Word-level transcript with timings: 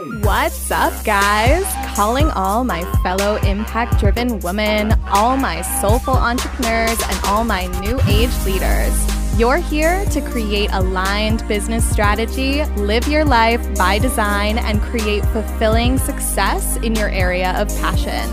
What's 0.00 0.70
up, 0.70 1.04
guys? 1.04 1.62
Calling 1.94 2.30
all 2.30 2.64
my 2.64 2.84
fellow 3.02 3.36
impact 3.42 4.00
driven 4.00 4.40
women, 4.40 4.92
all 5.10 5.36
my 5.36 5.60
soulful 5.60 6.14
entrepreneurs, 6.14 6.98
and 7.02 7.20
all 7.26 7.44
my 7.44 7.66
new 7.82 8.00
age 8.08 8.30
leaders. 8.46 9.38
You're 9.38 9.58
here 9.58 10.06
to 10.06 10.22
create 10.22 10.70
aligned 10.72 11.46
business 11.48 11.86
strategy, 11.86 12.64
live 12.76 13.08
your 13.08 13.26
life 13.26 13.62
by 13.76 13.98
design, 13.98 14.56
and 14.56 14.80
create 14.80 15.22
fulfilling 15.26 15.98
success 15.98 16.76
in 16.78 16.94
your 16.94 17.10
area 17.10 17.52
of 17.60 17.68
passion. 17.80 18.26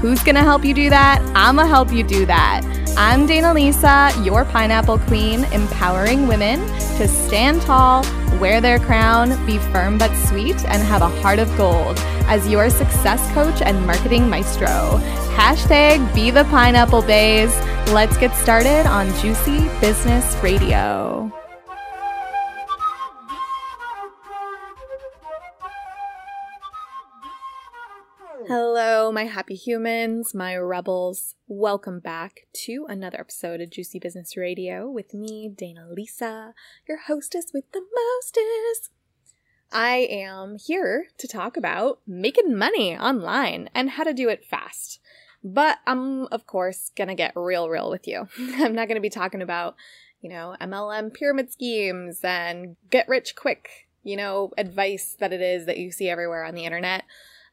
Who's 0.00 0.22
gonna 0.22 0.42
help 0.42 0.62
you 0.62 0.74
do 0.74 0.90
that? 0.90 1.22
I'ma 1.34 1.64
help 1.64 1.90
you 1.90 2.02
do 2.02 2.26
that. 2.26 2.60
I'm 2.98 3.26
Dana 3.26 3.54
Lisa, 3.54 4.12
your 4.22 4.44
pineapple 4.44 4.98
queen, 4.98 5.44
empowering 5.44 6.28
women 6.28 6.60
to 6.98 7.08
stand 7.08 7.62
tall, 7.62 8.04
wear 8.44 8.60
their 8.60 8.78
crown, 8.78 9.30
be 9.46 9.56
firm 9.56 9.96
but 9.96 10.14
sweet, 10.26 10.62
and 10.66 10.82
have 10.82 11.00
a 11.00 11.08
heart 11.22 11.38
of 11.38 11.48
gold 11.56 11.96
as 12.28 12.46
your 12.46 12.68
success 12.68 13.18
coach 13.32 13.62
and 13.62 13.86
marketing 13.86 14.28
maestro. 14.28 15.00
Hashtag 15.34 16.14
be 16.14 16.30
the 16.30 16.44
pineapple 16.44 17.00
bays. 17.00 17.56
Let's 17.94 18.18
get 18.18 18.36
started 18.36 18.84
on 18.86 19.06
Juicy 19.22 19.60
Business 19.80 20.36
Radio. 20.42 21.32
My 29.14 29.26
happy 29.26 29.54
humans, 29.54 30.34
my 30.34 30.56
rebels. 30.56 31.36
Welcome 31.46 32.00
back 32.00 32.48
to 32.64 32.84
another 32.88 33.20
episode 33.20 33.60
of 33.60 33.70
Juicy 33.70 34.00
Business 34.00 34.36
Radio 34.36 34.90
with 34.90 35.14
me, 35.14 35.48
Dana 35.48 35.86
Lisa, 35.88 36.52
your 36.88 36.98
hostess 37.06 37.52
with 37.54 37.70
the 37.70 37.80
mostest. 37.94 38.90
I 39.70 40.08
am 40.10 40.56
here 40.58 41.06
to 41.18 41.28
talk 41.28 41.56
about 41.56 42.00
making 42.08 42.58
money 42.58 42.98
online 42.98 43.70
and 43.72 43.90
how 43.90 44.02
to 44.02 44.12
do 44.12 44.28
it 44.28 44.44
fast. 44.44 44.98
But 45.44 45.78
I'm, 45.86 46.26
of 46.32 46.48
course, 46.48 46.90
gonna 46.96 47.14
get 47.14 47.36
real, 47.36 47.68
real 47.68 47.90
with 47.90 48.08
you. 48.08 48.26
I'm 48.38 48.74
not 48.74 48.88
gonna 48.88 48.98
be 48.98 49.10
talking 49.10 49.42
about, 49.42 49.76
you 50.22 50.28
know, 50.28 50.56
MLM 50.60 51.14
pyramid 51.14 51.52
schemes 51.52 52.18
and 52.24 52.74
get 52.90 53.08
rich 53.08 53.36
quick, 53.36 53.86
you 54.02 54.16
know, 54.16 54.50
advice 54.58 55.14
that 55.20 55.32
it 55.32 55.40
is 55.40 55.66
that 55.66 55.78
you 55.78 55.92
see 55.92 56.08
everywhere 56.08 56.42
on 56.42 56.56
the 56.56 56.64
internet. 56.64 57.04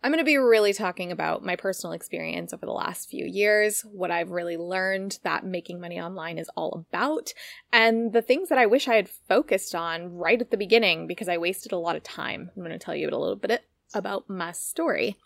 I'm 0.04 0.12
going 0.12 0.20
to 0.20 0.26
be 0.26 0.38
really 0.38 0.74
talking 0.74 1.12
about 1.12 1.46
my 1.46 1.56
personal 1.56 1.94
experience 1.94 2.54
over 2.54 2.66
the 2.66 2.72
last 2.72 3.08
few 3.08 3.24
years, 3.24 3.82
what 3.82 4.10
I've 4.10 4.32
really 4.32 4.58
learned 4.58 5.20
that 5.24 5.46
making 5.46 5.80
money 5.80 6.02
online 6.02 6.40
is 6.40 6.50
all 6.56 6.74
about, 6.90 7.34
and 7.72 8.12
the 8.12 8.24
things 8.24 8.50
that 8.50 8.58
I 8.58 8.66
wish 8.66 8.88
I 8.88 8.96
had 8.96 9.10
focused 9.10 9.76
on 9.76 10.16
right 10.16 10.42
at 10.42 10.50
the 10.50 10.58
beginning 10.58 11.06
because 11.06 11.30
I 11.30 11.38
wasted 11.38 11.72
a 11.72 11.78
lot 11.78 11.96
of 11.96 12.02
time. 12.02 12.50
I'm 12.56 12.64
going 12.64 12.78
to 12.78 12.84
tell 12.84 12.96
you 12.96 13.10
a 13.10 13.12
little 13.12 13.36
bit 13.36 13.64
about 13.94 14.28
my 14.28 14.54
story 14.54 15.18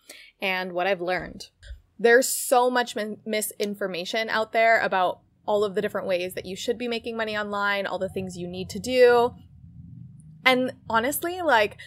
and 0.42 0.74
what 0.74 0.88
I've 0.88 1.02
learned. 1.02 1.48
There's 1.98 2.28
so 2.28 2.70
much 2.70 2.98
misinformation 3.26 4.28
out 4.28 4.52
there 4.52 4.82
about 4.82 5.22
all 5.46 5.64
of 5.64 5.76
the 5.76 5.82
different 5.82 6.08
ways 6.08 6.34
that 6.34 6.46
you 6.46 6.58
should 6.58 6.78
be 6.78 6.90
making 6.90 7.16
money 7.16 7.38
online, 7.38 7.86
all 7.86 8.00
the 8.00 8.10
things 8.10 8.38
you 8.38 8.48
need 8.48 8.70
to 8.72 8.80
do. 8.80 9.36
And 10.44 10.74
honestly, 10.90 11.42
like, 11.42 11.78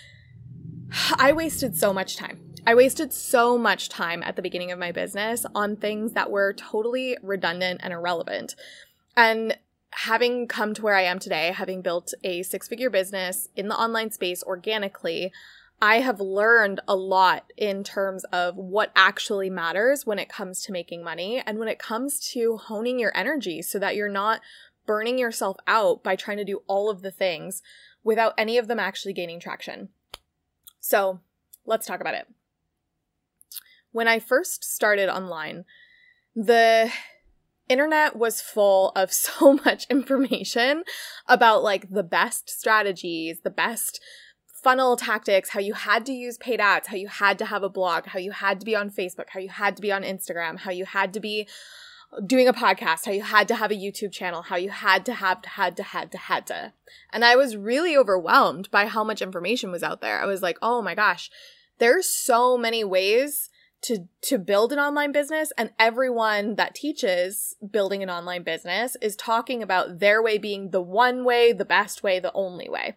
I 1.18 1.32
wasted 1.32 1.76
so 1.76 1.92
much 1.92 2.16
time 2.16 2.47
I 2.68 2.74
wasted 2.74 3.14
so 3.14 3.56
much 3.56 3.88
time 3.88 4.22
at 4.22 4.36
the 4.36 4.42
beginning 4.42 4.72
of 4.72 4.78
my 4.78 4.92
business 4.92 5.46
on 5.54 5.74
things 5.74 6.12
that 6.12 6.30
were 6.30 6.52
totally 6.52 7.16
redundant 7.22 7.80
and 7.82 7.94
irrelevant. 7.94 8.56
And 9.16 9.56
having 9.88 10.46
come 10.46 10.74
to 10.74 10.82
where 10.82 10.94
I 10.94 11.04
am 11.04 11.18
today, 11.18 11.50
having 11.50 11.80
built 11.80 12.12
a 12.22 12.42
six 12.42 12.68
figure 12.68 12.90
business 12.90 13.48
in 13.56 13.68
the 13.68 13.74
online 13.74 14.10
space 14.10 14.42
organically, 14.42 15.32
I 15.80 16.00
have 16.00 16.20
learned 16.20 16.80
a 16.86 16.94
lot 16.94 17.50
in 17.56 17.84
terms 17.84 18.24
of 18.24 18.56
what 18.56 18.92
actually 18.94 19.48
matters 19.48 20.04
when 20.04 20.18
it 20.18 20.28
comes 20.28 20.60
to 20.64 20.72
making 20.72 21.02
money 21.02 21.42
and 21.46 21.58
when 21.58 21.68
it 21.68 21.78
comes 21.78 22.20
to 22.32 22.58
honing 22.58 22.98
your 22.98 23.16
energy 23.16 23.62
so 23.62 23.78
that 23.78 23.96
you're 23.96 24.10
not 24.10 24.42
burning 24.84 25.18
yourself 25.18 25.56
out 25.66 26.04
by 26.04 26.16
trying 26.16 26.36
to 26.36 26.44
do 26.44 26.60
all 26.66 26.90
of 26.90 27.00
the 27.00 27.10
things 27.10 27.62
without 28.04 28.34
any 28.36 28.58
of 28.58 28.68
them 28.68 28.78
actually 28.78 29.14
gaining 29.14 29.40
traction. 29.40 29.88
So 30.80 31.20
let's 31.64 31.86
talk 31.86 32.02
about 32.02 32.12
it 32.12 32.28
when 33.98 34.06
I 34.06 34.20
first 34.20 34.62
started 34.62 35.08
online, 35.08 35.64
the 36.36 36.88
internet 37.68 38.14
was 38.14 38.40
full 38.40 38.92
of 38.94 39.12
so 39.26 39.54
much 39.64 39.88
information 39.90 40.84
about 41.26 41.64
like 41.64 41.90
the 41.90 42.04
best 42.04 42.48
strategies, 42.48 43.40
the 43.40 43.50
best 43.50 44.00
funnel 44.62 44.94
tactics, 44.94 45.48
how 45.48 45.58
you 45.58 45.74
had 45.74 46.06
to 46.06 46.12
use 46.12 46.38
paid 46.38 46.60
ads, 46.60 46.86
how 46.86 46.94
you 46.94 47.08
had 47.08 47.40
to 47.40 47.46
have 47.46 47.64
a 47.64 47.68
blog, 47.68 48.06
how 48.06 48.20
you 48.20 48.30
had 48.30 48.60
to 48.60 48.66
be 48.66 48.76
on 48.76 48.88
Facebook, 48.88 49.30
how 49.30 49.40
you 49.40 49.48
had 49.48 49.74
to 49.74 49.82
be 49.82 49.90
on 49.90 50.04
Instagram, 50.04 50.60
how 50.60 50.70
you 50.70 50.84
had 50.84 51.12
to 51.14 51.18
be 51.18 51.48
doing 52.24 52.46
a 52.46 52.52
podcast, 52.52 53.04
how 53.04 53.10
you 53.10 53.22
had 53.22 53.48
to 53.48 53.56
have 53.56 53.72
a 53.72 53.74
YouTube 53.74 54.12
channel, 54.12 54.42
how 54.42 54.54
you 54.54 54.70
had 54.70 55.04
to 55.06 55.14
have 55.14 55.44
had 55.44 55.76
to 55.76 55.82
had 55.82 56.12
to 56.12 56.18
had 56.18 56.46
to. 56.46 56.72
And 57.12 57.24
I 57.24 57.34
was 57.34 57.56
really 57.56 57.96
overwhelmed 57.96 58.70
by 58.70 58.86
how 58.86 59.02
much 59.02 59.22
information 59.22 59.72
was 59.72 59.82
out 59.82 60.00
there. 60.00 60.20
I 60.20 60.26
was 60.26 60.40
like, 60.40 60.58
"Oh 60.62 60.82
my 60.82 60.94
gosh, 60.94 61.32
there's 61.78 62.08
so 62.08 62.56
many 62.56 62.84
ways 62.84 63.50
to 63.82 64.08
to 64.22 64.38
build 64.38 64.72
an 64.72 64.78
online 64.78 65.12
business 65.12 65.52
and 65.56 65.70
everyone 65.78 66.56
that 66.56 66.74
teaches 66.74 67.54
building 67.70 68.02
an 68.02 68.10
online 68.10 68.42
business 68.42 68.96
is 69.00 69.14
talking 69.14 69.62
about 69.62 70.00
their 70.00 70.22
way 70.22 70.38
being 70.38 70.70
the 70.70 70.82
one 70.82 71.24
way, 71.24 71.52
the 71.52 71.64
best 71.64 72.02
way, 72.02 72.18
the 72.18 72.32
only 72.34 72.68
way. 72.68 72.96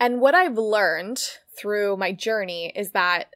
And 0.00 0.20
what 0.20 0.34
I've 0.34 0.58
learned 0.58 1.22
through 1.56 1.96
my 1.96 2.12
journey 2.12 2.72
is 2.74 2.90
that 2.90 3.34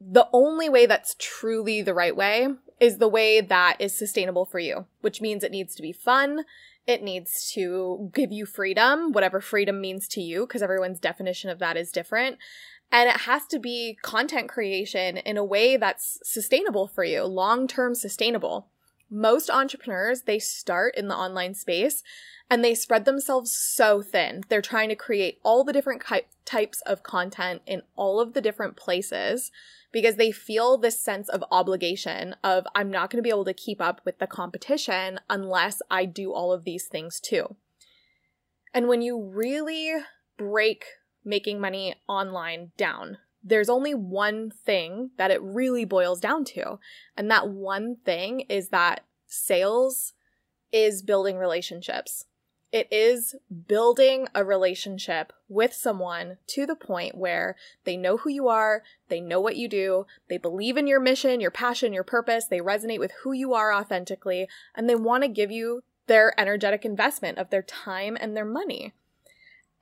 the 0.00 0.28
only 0.32 0.68
way 0.68 0.86
that's 0.86 1.16
truly 1.18 1.82
the 1.82 1.94
right 1.94 2.16
way 2.16 2.48
is 2.78 2.98
the 2.98 3.08
way 3.08 3.40
that 3.40 3.76
is 3.80 3.96
sustainable 3.96 4.44
for 4.44 4.58
you, 4.58 4.86
which 5.00 5.20
means 5.20 5.42
it 5.42 5.50
needs 5.50 5.74
to 5.74 5.82
be 5.82 5.92
fun. 5.92 6.44
It 6.86 7.02
needs 7.02 7.50
to 7.54 8.10
give 8.14 8.30
you 8.30 8.46
freedom, 8.46 9.12
whatever 9.12 9.40
freedom 9.40 9.80
means 9.80 10.06
to 10.08 10.20
you, 10.20 10.46
because 10.46 10.62
everyone's 10.62 11.00
definition 11.00 11.50
of 11.50 11.58
that 11.58 11.76
is 11.76 11.90
different. 11.90 12.38
And 12.90 13.08
it 13.08 13.22
has 13.22 13.46
to 13.48 13.58
be 13.58 13.98
content 14.02 14.48
creation 14.48 15.16
in 15.18 15.36
a 15.36 15.44
way 15.44 15.76
that's 15.76 16.18
sustainable 16.22 16.86
for 16.86 17.04
you, 17.04 17.24
long 17.24 17.66
term 17.66 17.94
sustainable. 17.94 18.68
Most 19.10 19.50
entrepreneurs, 19.50 20.22
they 20.22 20.38
start 20.38 20.96
in 20.96 21.08
the 21.08 21.14
online 21.14 21.54
space 21.54 22.02
and 22.48 22.64
they 22.64 22.74
spread 22.74 23.04
themselves 23.04 23.56
so 23.56 24.02
thin. 24.02 24.42
They're 24.48 24.62
trying 24.62 24.88
to 24.88 24.94
create 24.94 25.38
all 25.42 25.64
the 25.64 25.72
different 25.72 26.02
types 26.44 26.80
of 26.82 27.02
content 27.02 27.62
in 27.66 27.82
all 27.96 28.20
of 28.20 28.34
the 28.34 28.40
different 28.40 28.76
places 28.76 29.50
because 29.92 30.16
they 30.16 30.30
feel 30.30 30.76
this 30.76 31.00
sense 31.00 31.28
of 31.28 31.44
obligation 31.50 32.36
of 32.44 32.66
I'm 32.74 32.90
not 32.90 33.10
going 33.10 33.18
to 33.18 33.22
be 33.22 33.30
able 33.30 33.44
to 33.46 33.54
keep 33.54 33.80
up 33.80 34.00
with 34.04 34.18
the 34.18 34.26
competition 34.26 35.20
unless 35.28 35.82
I 35.90 36.04
do 36.04 36.32
all 36.32 36.52
of 36.52 36.64
these 36.64 36.86
things 36.86 37.20
too. 37.20 37.56
And 38.72 38.88
when 38.88 39.02
you 39.02 39.18
really 39.18 39.94
break 40.36 40.84
making 41.26 41.60
money 41.60 41.94
online 42.08 42.70
down. 42.76 43.18
There's 43.42 43.68
only 43.68 43.94
one 43.94 44.50
thing 44.50 45.10
that 45.18 45.30
it 45.30 45.42
really 45.42 45.84
boils 45.84 46.20
down 46.20 46.44
to. 46.46 46.78
And 47.16 47.30
that 47.30 47.48
one 47.48 47.96
thing 48.04 48.40
is 48.48 48.68
that 48.68 49.04
sales 49.26 50.14
is 50.72 51.02
building 51.02 51.36
relationships. 51.36 52.24
It 52.72 52.88
is 52.90 53.34
building 53.68 54.26
a 54.34 54.44
relationship 54.44 55.32
with 55.48 55.72
someone 55.72 56.38
to 56.48 56.66
the 56.66 56.74
point 56.74 57.16
where 57.16 57.56
they 57.84 57.96
know 57.96 58.16
who 58.16 58.30
you 58.30 58.48
are, 58.48 58.82
they 59.08 59.20
know 59.20 59.40
what 59.40 59.56
you 59.56 59.68
do, 59.68 60.06
they 60.28 60.36
believe 60.36 60.76
in 60.76 60.86
your 60.86 61.00
mission, 61.00 61.40
your 61.40 61.52
passion, 61.52 61.92
your 61.92 62.04
purpose, 62.04 62.46
they 62.46 62.58
resonate 62.58 62.98
with 62.98 63.12
who 63.22 63.32
you 63.32 63.54
are 63.54 63.72
authentically, 63.72 64.48
and 64.74 64.88
they 64.88 64.96
want 64.96 65.22
to 65.22 65.28
give 65.28 65.50
you 65.50 65.82
their 66.08 66.38
energetic 66.38 66.84
investment 66.84 67.38
of 67.38 67.50
their 67.50 67.62
time 67.62 68.16
and 68.20 68.36
their 68.36 68.44
money. 68.44 68.92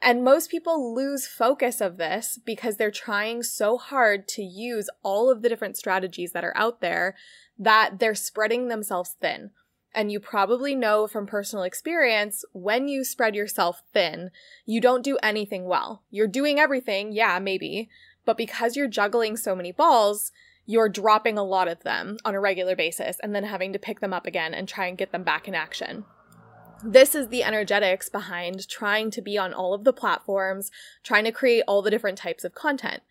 And 0.02 0.22
most 0.22 0.50
people 0.50 0.94
lose 0.94 1.26
focus 1.26 1.80
of 1.80 1.96
this 1.96 2.38
because 2.44 2.76
they're 2.76 2.90
trying 2.90 3.42
so 3.42 3.78
hard 3.78 4.28
to 4.28 4.42
use 4.42 4.90
all 5.02 5.30
of 5.30 5.40
the 5.40 5.48
different 5.48 5.78
strategies 5.78 6.32
that 6.32 6.44
are 6.44 6.56
out 6.56 6.80
there 6.80 7.16
that 7.58 7.98
they're 7.98 8.14
spreading 8.14 8.68
themselves 8.68 9.16
thin. 9.20 9.50
And 9.94 10.10
you 10.10 10.18
probably 10.18 10.74
know 10.74 11.06
from 11.06 11.26
personal 11.26 11.64
experience 11.64 12.44
when 12.52 12.88
you 12.88 13.04
spread 13.04 13.34
yourself 13.34 13.82
thin, 13.92 14.30
you 14.66 14.80
don't 14.80 15.04
do 15.04 15.16
anything 15.22 15.64
well. 15.66 16.02
You're 16.10 16.26
doing 16.26 16.58
everything, 16.58 17.12
yeah, 17.12 17.38
maybe, 17.38 17.88
but 18.24 18.36
because 18.36 18.76
you're 18.76 18.88
juggling 18.88 19.36
so 19.36 19.54
many 19.54 19.70
balls, 19.70 20.32
you're 20.66 20.88
dropping 20.88 21.38
a 21.38 21.44
lot 21.44 21.68
of 21.68 21.82
them 21.82 22.16
on 22.24 22.34
a 22.34 22.40
regular 22.40 22.74
basis 22.74 23.18
and 23.22 23.34
then 23.34 23.44
having 23.44 23.72
to 23.72 23.78
pick 23.78 24.00
them 24.00 24.12
up 24.12 24.26
again 24.26 24.52
and 24.52 24.66
try 24.66 24.86
and 24.86 24.98
get 24.98 25.12
them 25.12 25.22
back 25.22 25.46
in 25.46 25.54
action 25.54 26.04
this 26.84 27.14
is 27.14 27.28
the 27.28 27.42
energetics 27.42 28.08
behind 28.08 28.68
trying 28.68 29.10
to 29.12 29.22
be 29.22 29.38
on 29.38 29.52
all 29.52 29.74
of 29.74 29.84
the 29.84 29.92
platforms, 29.92 30.70
trying 31.02 31.24
to 31.24 31.32
create 31.32 31.64
all 31.66 31.82
the 31.82 31.90
different 31.90 32.18
types 32.18 32.44
of 32.44 32.54
content. 32.54 33.02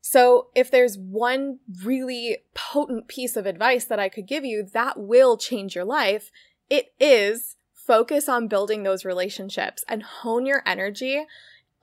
So, 0.00 0.48
if 0.54 0.70
there's 0.70 0.96
one 0.96 1.58
really 1.82 2.38
potent 2.54 3.08
piece 3.08 3.36
of 3.36 3.46
advice 3.46 3.84
that 3.86 3.98
I 3.98 4.08
could 4.08 4.26
give 4.26 4.44
you 4.44 4.62
that 4.72 4.98
will 4.98 5.36
change 5.36 5.74
your 5.74 5.84
life, 5.84 6.30
it 6.70 6.92
is 7.00 7.56
focus 7.72 8.28
on 8.28 8.48
building 8.48 8.82
those 8.82 9.04
relationships 9.04 9.84
and 9.88 10.02
hone 10.02 10.46
your 10.46 10.62
energy 10.66 11.26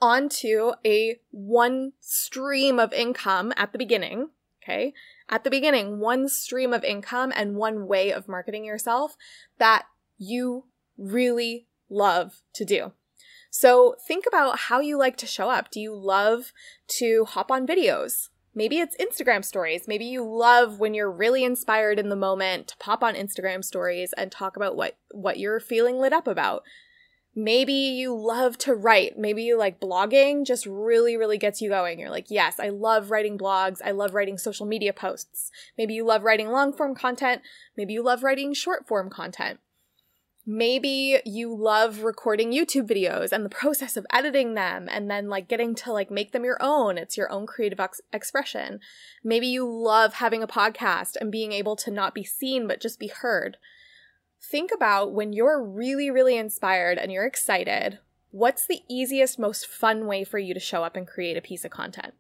onto 0.02 0.74
a 0.86 1.20
one 1.32 1.94
stream 2.00 2.80
of 2.80 2.94
income 2.94 3.54
at 3.58 3.72
the 3.72 3.78
beginning. 3.78 4.30
Okay. 4.64 4.94
At 5.30 5.44
the 5.44 5.50
beginning, 5.50 6.00
one 6.00 6.30
stream 6.30 6.74
of 6.74 6.84
income 6.84 7.34
and 7.36 7.56
one 7.56 7.88
way 7.88 8.12
of 8.12 8.28
marketing 8.28 8.64
yourself 8.64 9.18
that 9.58 9.86
you 10.18 10.66
really 10.98 11.68
love 11.90 12.42
to 12.54 12.66
do. 12.66 12.92
So 13.50 13.96
think 14.08 14.26
about 14.28 14.58
how 14.58 14.80
you 14.80 14.98
like 14.98 15.16
to 15.18 15.28
show 15.28 15.50
up. 15.50 15.70
Do 15.70 15.80
you 15.80 15.96
love 15.96 16.54
to 17.00 17.26
hop 17.26 17.52
on 17.52 17.68
videos? 17.68 18.30
Maybe 18.56 18.80
it's 18.80 18.98
Instagram 18.98 19.44
stories. 19.44 19.88
Maybe 19.88 20.06
you 20.06 20.24
love 20.24 20.80
when 20.80 20.94
you're 20.94 21.12
really 21.12 21.44
inspired 21.44 22.00
in 22.00 22.10
the 22.10 22.16
moment 22.16 22.68
to 22.70 22.78
pop 22.78 23.04
on 23.04 23.16
Instagram 23.16 23.64
stories 23.64 24.14
and 24.16 24.32
talk 24.32 24.56
about 24.56 24.76
what 24.76 24.98
what 25.12 25.40
you're 25.40 25.60
feeling 25.60 26.00
lit 26.00 26.14
up 26.14 26.28
about. 26.28 26.64
Maybe 27.36 27.74
you 27.74 28.16
love 28.16 28.60
to 28.60 28.76
write. 28.76 29.18
Maybe 29.18 29.42
you 29.42 29.58
like 29.58 29.80
blogging 29.80 30.46
just 30.46 30.68
really, 30.68 31.18
really 31.18 31.40
gets 31.40 31.62
you 31.62 31.70
going. 31.70 32.00
You're 32.00 32.12
like, 32.12 32.28
yes, 32.30 32.60
I 32.60 32.70
love 32.70 33.10
writing 33.10 33.40
blogs. 33.40 33.80
I 33.84 33.90
love 33.90 34.14
writing 34.14 34.38
social 34.38 34.68
media 34.68 34.94
posts. 34.94 35.50
Maybe 35.76 35.96
you 35.96 36.06
love 36.06 36.24
writing 36.24 36.50
long 36.50 36.74
form 36.74 36.94
content. 36.94 37.42
Maybe 37.76 37.94
you 37.94 38.04
love 38.04 38.22
writing 38.22 38.54
short 38.54 38.88
form 38.88 39.10
content. 39.10 39.60
Maybe 40.46 41.22
you 41.26 41.56
love 41.56 42.04
recording 42.04 42.52
YouTube 42.52 42.88
videos 42.88 43.32
and 43.32 43.46
the 43.46 43.50
process 43.50 43.96
of 43.96 44.06
editing 44.12 44.56
them 44.56 44.90
and 44.92 45.10
then 45.10 45.30
like 45.30 45.48
getting 45.48 45.74
to 45.76 45.94
like 45.94 46.12
make 46.12 46.34
them 46.34 46.44
your 46.44 46.58
own. 46.60 46.98
It's 46.98 47.16
your 47.16 47.32
own 47.32 47.46
creative 47.46 47.80
ex- 47.80 48.02
expression. 48.12 48.82
Maybe 49.24 49.48
you 49.48 49.66
love 49.66 50.16
having 50.16 50.44
a 50.44 50.48
podcast 50.48 51.16
and 51.20 51.32
being 51.32 51.54
able 51.54 51.76
to 51.78 51.92
not 51.92 52.14
be 52.14 52.24
seen 52.24 52.68
but 52.68 52.82
just 52.82 53.00
be 53.00 53.08
heard 53.08 53.58
think 54.44 54.72
about 54.74 55.14
when 55.14 55.34
you're 55.34 55.64
really, 55.64 56.12
really 56.12 56.38
inspired 56.38 56.98
and 56.98 57.12
you're 57.12 57.26
excited, 57.26 58.00
what's 58.32 58.68
the 58.68 58.82
easiest, 58.90 59.40
most 59.40 59.66
fun 59.66 60.06
way 60.06 60.24
for 60.24 60.38
you 60.38 60.54
to 60.54 60.60
show 60.60 60.84
up 60.84 60.96
and 60.96 61.08
create 61.08 61.38
a 61.38 61.42
piece 61.42 61.64
of 61.64 61.72
content? 61.72 62.14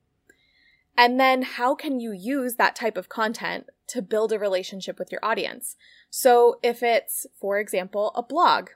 And 0.98 1.20
then 1.20 1.42
how 1.42 1.76
can 1.76 2.00
you 2.00 2.12
use 2.12 2.56
that 2.56 2.76
type 2.76 2.98
of 2.98 3.10
content 3.10 3.68
to 3.88 4.02
build 4.02 4.32
a 4.32 4.40
relationship 4.40 5.00
with 5.00 5.12
your 5.12 5.24
audience? 5.24 5.76
So 6.10 6.60
if 6.62 6.84
it's, 6.84 7.26
for 7.40 7.60
example, 7.60 8.12
a 8.16 8.22
blog, 8.22 8.70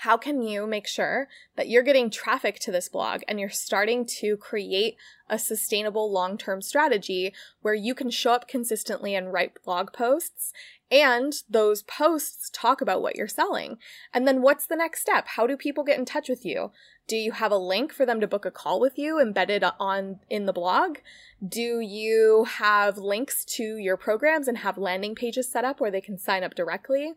how 0.00 0.16
can 0.16 0.42
you 0.42 0.66
make 0.66 0.86
sure 0.86 1.26
that 1.56 1.68
you're 1.68 1.82
getting 1.82 2.10
traffic 2.10 2.58
to 2.60 2.70
this 2.70 2.88
blog 2.88 3.22
and 3.26 3.40
you're 3.40 3.48
starting 3.48 4.04
to 4.04 4.36
create 4.36 4.96
a 5.28 5.38
sustainable 5.38 6.12
long 6.12 6.36
term 6.36 6.60
strategy 6.60 7.32
where 7.62 7.74
you 7.74 7.94
can 7.94 8.10
show 8.10 8.32
up 8.32 8.46
consistently 8.46 9.14
and 9.14 9.32
write 9.32 9.62
blog 9.64 9.92
posts 9.92 10.52
and 10.90 11.32
those 11.48 11.82
posts 11.82 12.50
talk 12.52 12.80
about 12.80 13.02
what 13.02 13.16
you're 13.16 13.26
selling. 13.26 13.78
And 14.14 14.28
then 14.28 14.42
what's 14.42 14.66
the 14.66 14.76
next 14.76 15.00
step? 15.00 15.26
How 15.28 15.46
do 15.46 15.56
people 15.56 15.82
get 15.82 15.98
in 15.98 16.04
touch 16.04 16.28
with 16.28 16.44
you? 16.44 16.70
Do 17.06 17.16
you 17.16 17.32
have 17.32 17.52
a 17.52 17.58
link 17.58 17.92
for 17.92 18.04
them 18.04 18.20
to 18.20 18.26
book 18.26 18.44
a 18.44 18.50
call 18.50 18.80
with 18.80 18.98
you 18.98 19.20
embedded 19.20 19.64
on 19.78 20.18
in 20.28 20.46
the 20.46 20.52
blog? 20.52 20.98
Do 21.46 21.80
you 21.80 22.46
have 22.48 22.98
links 22.98 23.44
to 23.56 23.76
your 23.76 23.96
programs 23.96 24.48
and 24.48 24.58
have 24.58 24.76
landing 24.76 25.14
pages 25.14 25.48
set 25.48 25.64
up 25.64 25.80
where 25.80 25.90
they 25.90 26.00
can 26.00 26.18
sign 26.18 26.42
up 26.42 26.54
directly? 26.54 27.14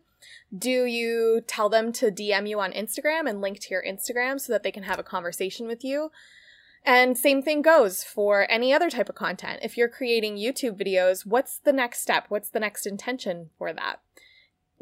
Do 0.56 0.84
you 0.84 1.42
tell 1.46 1.68
them 1.68 1.92
to 1.92 2.10
DM 2.10 2.48
you 2.48 2.60
on 2.60 2.72
Instagram 2.72 3.28
and 3.28 3.40
link 3.40 3.58
to 3.60 3.70
your 3.70 3.82
Instagram 3.82 4.40
so 4.40 4.52
that 4.52 4.62
they 4.62 4.70
can 4.70 4.84
have 4.84 4.98
a 4.98 5.04
conversation 5.04 5.66
with 5.66 5.82
you? 5.82 6.12
And 6.84 7.18
same 7.18 7.42
thing 7.42 7.60
goes 7.60 8.04
for 8.04 8.50
any 8.50 8.72
other 8.72 8.90
type 8.90 9.08
of 9.08 9.14
content. 9.14 9.60
If 9.62 9.76
you're 9.76 9.88
creating 9.88 10.36
YouTube 10.36 10.80
videos, 10.80 11.26
what's 11.26 11.58
the 11.58 11.72
next 11.72 12.00
step? 12.00 12.26
What's 12.28 12.48
the 12.48 12.60
next 12.60 12.86
intention 12.86 13.50
for 13.58 13.72
that? 13.72 14.00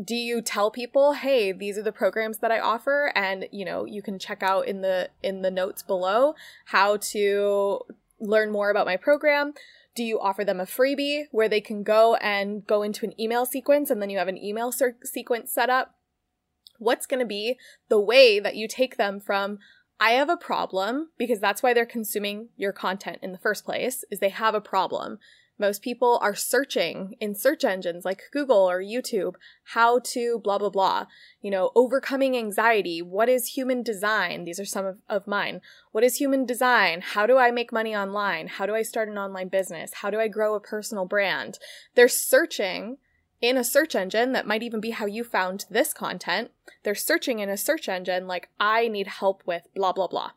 Do 0.02 0.14
you 0.14 0.40
tell 0.40 0.70
people, 0.70 1.14
"Hey, 1.14 1.52
these 1.52 1.76
are 1.76 1.82
the 1.82 1.92
programs 1.92 2.38
that 2.38 2.52
I 2.52 2.60
offer 2.60 3.12
and, 3.14 3.48
you 3.50 3.64
know, 3.64 3.84
you 3.84 4.00
can 4.00 4.18
check 4.18 4.42
out 4.42 4.66
in 4.66 4.80
the 4.80 5.10
in 5.22 5.42
the 5.42 5.50
notes 5.50 5.82
below 5.82 6.34
how 6.66 6.98
to 6.98 7.80
learn 8.20 8.50
more 8.50 8.70
about 8.70 8.86
my 8.86 8.96
program?" 8.96 9.54
Do 9.94 10.04
you 10.04 10.20
offer 10.20 10.44
them 10.44 10.60
a 10.60 10.64
freebie 10.66 11.24
where 11.32 11.48
they 11.48 11.60
can 11.60 11.82
go 11.82 12.14
and 12.16 12.64
go 12.64 12.82
into 12.82 13.04
an 13.04 13.20
email 13.20 13.44
sequence 13.44 13.90
and 13.90 14.00
then 14.00 14.10
you 14.10 14.18
have 14.18 14.28
an 14.28 14.38
email 14.38 14.72
sequence 15.02 15.52
set 15.52 15.70
up? 15.70 15.96
What's 16.78 17.06
going 17.06 17.18
to 17.18 17.26
be 17.26 17.58
the 17.88 17.98
way 17.98 18.38
that 18.38 18.54
you 18.54 18.68
take 18.68 18.96
them 18.96 19.18
from 19.18 19.58
I 20.00 20.12
have 20.12 20.28
a 20.28 20.36
problem 20.36 21.10
because 21.18 21.40
that's 21.40 21.62
why 21.62 21.74
they're 21.74 21.84
consuming 21.84 22.50
your 22.56 22.72
content 22.72 23.18
in 23.20 23.32
the 23.32 23.38
first 23.38 23.64
place 23.64 24.04
is 24.10 24.20
they 24.20 24.28
have 24.28 24.54
a 24.54 24.60
problem. 24.60 25.18
Most 25.58 25.82
people 25.82 26.19
are 26.22 26.34
searching 26.34 27.16
in 27.20 27.34
search 27.34 27.64
engines 27.64 28.05
like 28.05 28.22
Google 28.32 28.69
or 28.70 28.81
YouTube 28.81 29.34
how 29.64 29.99
to 30.00 30.38
blah 30.38 30.58
blah 30.58 30.70
blah. 30.70 31.06
You 31.40 31.50
know, 31.50 31.70
overcoming 31.75 32.37
anxiety. 32.37 33.02
What 33.02 33.28
is 33.28 33.49
human 33.49 33.82
design? 33.82 34.44
These 34.44 34.60
are 34.60 34.64
some 34.64 34.87
of, 34.87 34.99
of 35.08 35.26
mine. 35.26 35.60
What 35.93 36.05
is 36.05 36.16
human 36.16 36.46
design? 36.46 37.00
How 37.00 37.26
do 37.26 37.38
I 37.38 37.50
make 37.50 37.72
money 37.72 37.94
online? 37.94 38.46
How 38.49 38.66
do 38.66 38.75
I 38.75 38.82
start 38.82 39.08
an 39.08 39.19
online 39.19 39.49
business? 39.49 39.94
How 39.94 40.10
do 40.10 40.20
I 40.20 40.28
grow 40.28 40.55
a 40.55 40.60
personal 40.60 41.06
brand? 41.06 41.58
They're 41.94 42.08
searching 42.08 42.99
in 43.40 43.56
a 43.56 43.64
search 43.64 43.94
engine 43.94 44.32
that 44.32 44.46
might 44.46 44.62
even 44.62 44.81
be 44.81 44.90
how 44.90 45.06
you 45.06 45.22
found 45.25 45.64
this 45.70 45.93
content. 45.93 46.50
They're 46.82 46.94
searching 46.94 47.38
in 47.38 47.49
a 47.49 47.56
search 47.56 47.88
engine 47.88 48.26
like, 48.26 48.49
I 48.58 48.88
need 48.88 49.06
help 49.06 49.43
with 49.46 49.69
blah, 49.75 49.93
blah, 49.93 50.08
blah. 50.08 50.32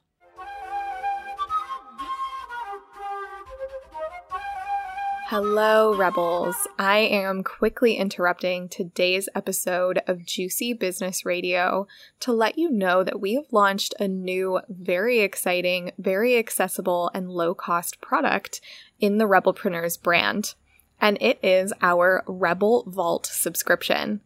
Hello, 5.31 5.95
Rebels. 5.95 6.67
I 6.77 6.97
am 6.97 7.41
quickly 7.41 7.95
interrupting 7.95 8.67
today's 8.67 9.29
episode 9.33 10.01
of 10.05 10.25
Juicy 10.25 10.73
Business 10.73 11.25
Radio 11.25 11.87
to 12.19 12.33
let 12.33 12.57
you 12.57 12.69
know 12.69 13.01
that 13.05 13.21
we 13.21 13.35
have 13.35 13.45
launched 13.49 13.93
a 13.97 14.09
new, 14.09 14.59
very 14.67 15.21
exciting, 15.21 15.93
very 15.97 16.37
accessible, 16.37 17.09
and 17.13 17.31
low 17.31 17.53
cost 17.53 18.01
product 18.01 18.59
in 18.99 19.19
the 19.19 19.25
Rebelpreneurs 19.25 19.95
brand 20.03 20.55
and 20.99 21.17
it 21.21 21.39
is 21.41 21.71
our 21.81 22.25
Rebel 22.27 22.83
Vault 22.85 23.25
subscription. 23.25 24.19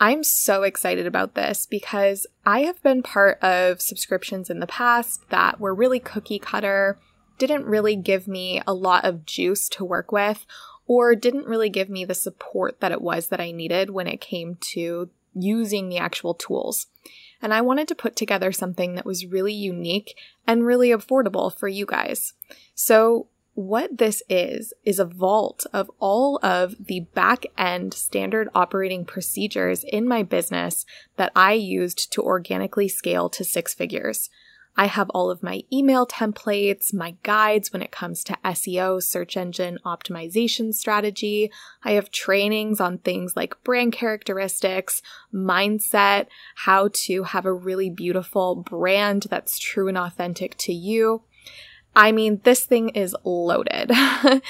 I'm 0.00 0.24
so 0.24 0.64
excited 0.64 1.06
about 1.06 1.36
this 1.36 1.66
because 1.66 2.26
I 2.44 2.62
have 2.62 2.82
been 2.82 3.04
part 3.04 3.40
of 3.44 3.80
subscriptions 3.80 4.50
in 4.50 4.58
the 4.58 4.66
past 4.66 5.20
that 5.30 5.60
were 5.60 5.72
really 5.72 6.00
cookie 6.00 6.40
cutter, 6.40 6.98
didn't 7.38 7.64
really 7.64 7.96
give 7.96 8.28
me 8.28 8.60
a 8.66 8.74
lot 8.74 9.04
of 9.04 9.24
juice 9.24 9.68
to 9.70 9.84
work 9.84 10.12
with, 10.12 10.44
or 10.86 11.14
didn't 11.14 11.46
really 11.46 11.70
give 11.70 11.88
me 11.88 12.04
the 12.04 12.14
support 12.14 12.80
that 12.80 12.92
it 12.92 13.02
was 13.02 13.28
that 13.28 13.40
I 13.40 13.50
needed 13.50 13.90
when 13.90 14.06
it 14.06 14.20
came 14.20 14.56
to 14.72 15.10
using 15.34 15.88
the 15.88 15.98
actual 15.98 16.34
tools. 16.34 16.86
And 17.40 17.54
I 17.54 17.60
wanted 17.60 17.86
to 17.88 17.94
put 17.94 18.16
together 18.16 18.50
something 18.50 18.94
that 18.94 19.06
was 19.06 19.26
really 19.26 19.52
unique 19.52 20.16
and 20.46 20.66
really 20.66 20.88
affordable 20.88 21.56
for 21.56 21.68
you 21.68 21.86
guys. 21.86 22.32
So 22.74 23.28
what 23.54 23.98
this 23.98 24.22
is, 24.28 24.72
is 24.84 24.98
a 24.98 25.04
vault 25.04 25.66
of 25.72 25.90
all 25.98 26.38
of 26.44 26.86
the 26.86 27.00
back 27.00 27.44
end 27.56 27.92
standard 27.92 28.48
operating 28.54 29.04
procedures 29.04 29.84
in 29.84 30.06
my 30.06 30.22
business 30.22 30.86
that 31.16 31.32
I 31.34 31.54
used 31.54 32.12
to 32.12 32.22
organically 32.22 32.88
scale 32.88 33.28
to 33.30 33.44
six 33.44 33.74
figures. 33.74 34.30
I 34.78 34.86
have 34.86 35.10
all 35.10 35.28
of 35.28 35.42
my 35.42 35.64
email 35.72 36.06
templates, 36.06 36.94
my 36.94 37.16
guides 37.24 37.72
when 37.72 37.82
it 37.82 37.90
comes 37.90 38.22
to 38.24 38.38
SEO, 38.44 39.02
search 39.02 39.36
engine 39.36 39.80
optimization 39.84 40.72
strategy. 40.72 41.50
I 41.82 41.92
have 41.92 42.12
trainings 42.12 42.80
on 42.80 42.98
things 42.98 43.34
like 43.34 43.62
brand 43.64 43.92
characteristics, 43.92 45.02
mindset, 45.34 46.28
how 46.54 46.90
to 46.92 47.24
have 47.24 47.44
a 47.44 47.52
really 47.52 47.90
beautiful 47.90 48.54
brand 48.54 49.26
that's 49.28 49.58
true 49.58 49.88
and 49.88 49.98
authentic 49.98 50.56
to 50.58 50.72
you. 50.72 51.22
I 51.96 52.12
mean, 52.12 52.40
this 52.44 52.64
thing 52.64 52.90
is 52.90 53.16
loaded. 53.24 53.90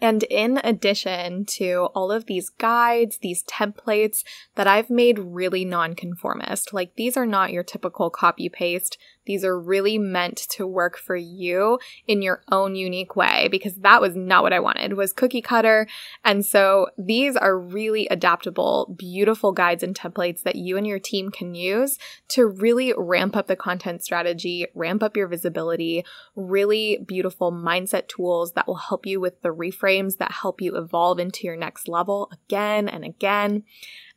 And 0.00 0.22
in 0.24 0.60
addition 0.64 1.44
to 1.46 1.88
all 1.94 2.10
of 2.10 2.26
these 2.26 2.48
guides, 2.48 3.18
these 3.18 3.44
templates 3.44 4.24
that 4.54 4.66
I've 4.66 4.88
made 4.88 5.18
really 5.18 5.64
nonconformist, 5.64 6.72
like 6.72 6.96
these 6.96 7.16
are 7.16 7.26
not 7.26 7.52
your 7.52 7.62
typical 7.62 8.08
copy 8.08 8.48
paste. 8.48 8.96
These 9.30 9.44
are 9.44 9.56
really 9.56 9.96
meant 9.96 10.38
to 10.56 10.66
work 10.66 10.98
for 10.98 11.14
you 11.14 11.78
in 12.08 12.20
your 12.20 12.42
own 12.50 12.74
unique 12.74 13.14
way 13.14 13.46
because 13.48 13.76
that 13.76 14.00
was 14.00 14.16
not 14.16 14.42
what 14.42 14.52
I 14.52 14.58
wanted 14.58 14.94
was 14.94 15.12
cookie 15.12 15.40
cutter. 15.40 15.86
And 16.24 16.44
so 16.44 16.88
these 16.98 17.36
are 17.36 17.56
really 17.56 18.08
adaptable, 18.08 18.92
beautiful 18.98 19.52
guides 19.52 19.84
and 19.84 19.94
templates 19.94 20.42
that 20.42 20.56
you 20.56 20.76
and 20.76 20.84
your 20.84 20.98
team 20.98 21.30
can 21.30 21.54
use 21.54 21.96
to 22.30 22.44
really 22.44 22.92
ramp 22.98 23.36
up 23.36 23.46
the 23.46 23.54
content 23.54 24.02
strategy, 24.02 24.66
ramp 24.74 25.00
up 25.00 25.16
your 25.16 25.28
visibility, 25.28 26.04
really 26.34 26.98
beautiful 27.06 27.52
mindset 27.52 28.08
tools 28.08 28.54
that 28.54 28.66
will 28.66 28.74
help 28.74 29.06
you 29.06 29.20
with 29.20 29.42
the 29.42 29.54
reframes 29.54 30.16
that 30.16 30.32
help 30.32 30.60
you 30.60 30.76
evolve 30.76 31.20
into 31.20 31.46
your 31.46 31.56
next 31.56 31.86
level 31.86 32.32
again 32.32 32.88
and 32.88 33.04
again. 33.04 33.62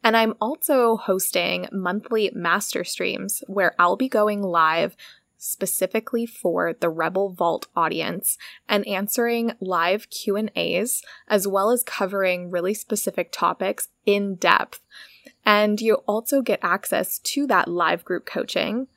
And 0.03 0.17
I'm 0.17 0.33
also 0.41 0.97
hosting 0.97 1.67
monthly 1.71 2.29
master 2.33 2.83
streams 2.83 3.43
where 3.47 3.73
I'll 3.79 3.95
be 3.95 4.09
going 4.09 4.41
live 4.41 4.95
specifically 5.37 6.25
for 6.25 6.73
the 6.73 6.89
Rebel 6.89 7.29
Vault 7.29 7.67
audience 7.75 8.37
and 8.67 8.87
answering 8.87 9.53
live 9.59 10.09
Q&As 10.09 11.01
as 11.27 11.47
well 11.47 11.69
as 11.69 11.83
covering 11.83 12.49
really 12.49 12.73
specific 12.73 13.29
topics 13.31 13.89
in 14.05 14.35
depth. 14.35 14.79
And 15.45 15.81
you 15.81 15.95
also 16.07 16.41
get 16.41 16.59
access 16.61 17.19
to 17.19 17.45
that 17.47 17.67
live 17.67 18.05
group 18.05 18.25
coaching 18.25 18.87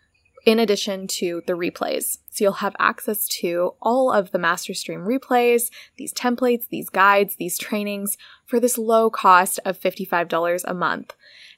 in 0.44 0.60
addition 0.60 1.08
to 1.08 1.42
the 1.46 1.54
replays. 1.54 2.18
So 2.36 2.44
you'll 2.44 2.52
have 2.52 2.76
access 2.78 3.26
to 3.28 3.72
all 3.80 4.12
of 4.12 4.30
the 4.30 4.38
MasterStream 4.38 5.06
replays, 5.06 5.70
these 5.96 6.12
templates, 6.12 6.68
these 6.68 6.90
guides, 6.90 7.36
these 7.36 7.56
trainings 7.56 8.18
for 8.44 8.60
this 8.60 8.76
low 8.76 9.08
cost 9.08 9.58
of 9.64 9.80
$55 9.80 10.62
a 10.66 10.74
month. 10.74 11.14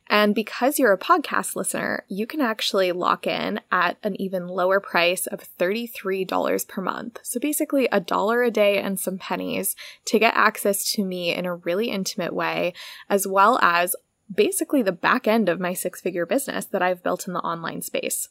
And 0.08 0.36
because 0.36 0.78
you're 0.78 0.92
a 0.92 0.98
podcast 0.98 1.56
listener, 1.56 2.04
you 2.06 2.28
can 2.28 2.40
actually 2.40 2.92
lock 2.92 3.26
in 3.26 3.58
at 3.72 3.96
an 4.04 4.14
even 4.20 4.46
lower 4.46 4.78
price 4.78 5.26
of 5.26 5.40
$33 5.58 6.68
per 6.68 6.80
month. 6.80 7.18
So 7.24 7.40
basically 7.40 7.88
a 7.90 7.98
dollar 7.98 8.44
a 8.44 8.50
day 8.52 8.78
and 8.78 9.00
some 9.00 9.18
pennies 9.18 9.74
to 10.04 10.20
get 10.20 10.36
access 10.36 10.88
to 10.92 11.04
me 11.04 11.34
in 11.34 11.44
a 11.44 11.56
really 11.56 11.90
intimate 11.90 12.32
way, 12.32 12.72
as 13.10 13.26
well 13.26 13.58
as 13.60 13.96
basically 14.32 14.82
the 14.82 14.92
back 14.92 15.26
end 15.26 15.48
of 15.48 15.58
my 15.58 15.74
six 15.74 16.00
figure 16.00 16.24
business 16.24 16.66
that 16.66 16.82
I've 16.82 17.02
built 17.02 17.26
in 17.26 17.34
the 17.34 17.40
online 17.40 17.82
space. 17.82 18.28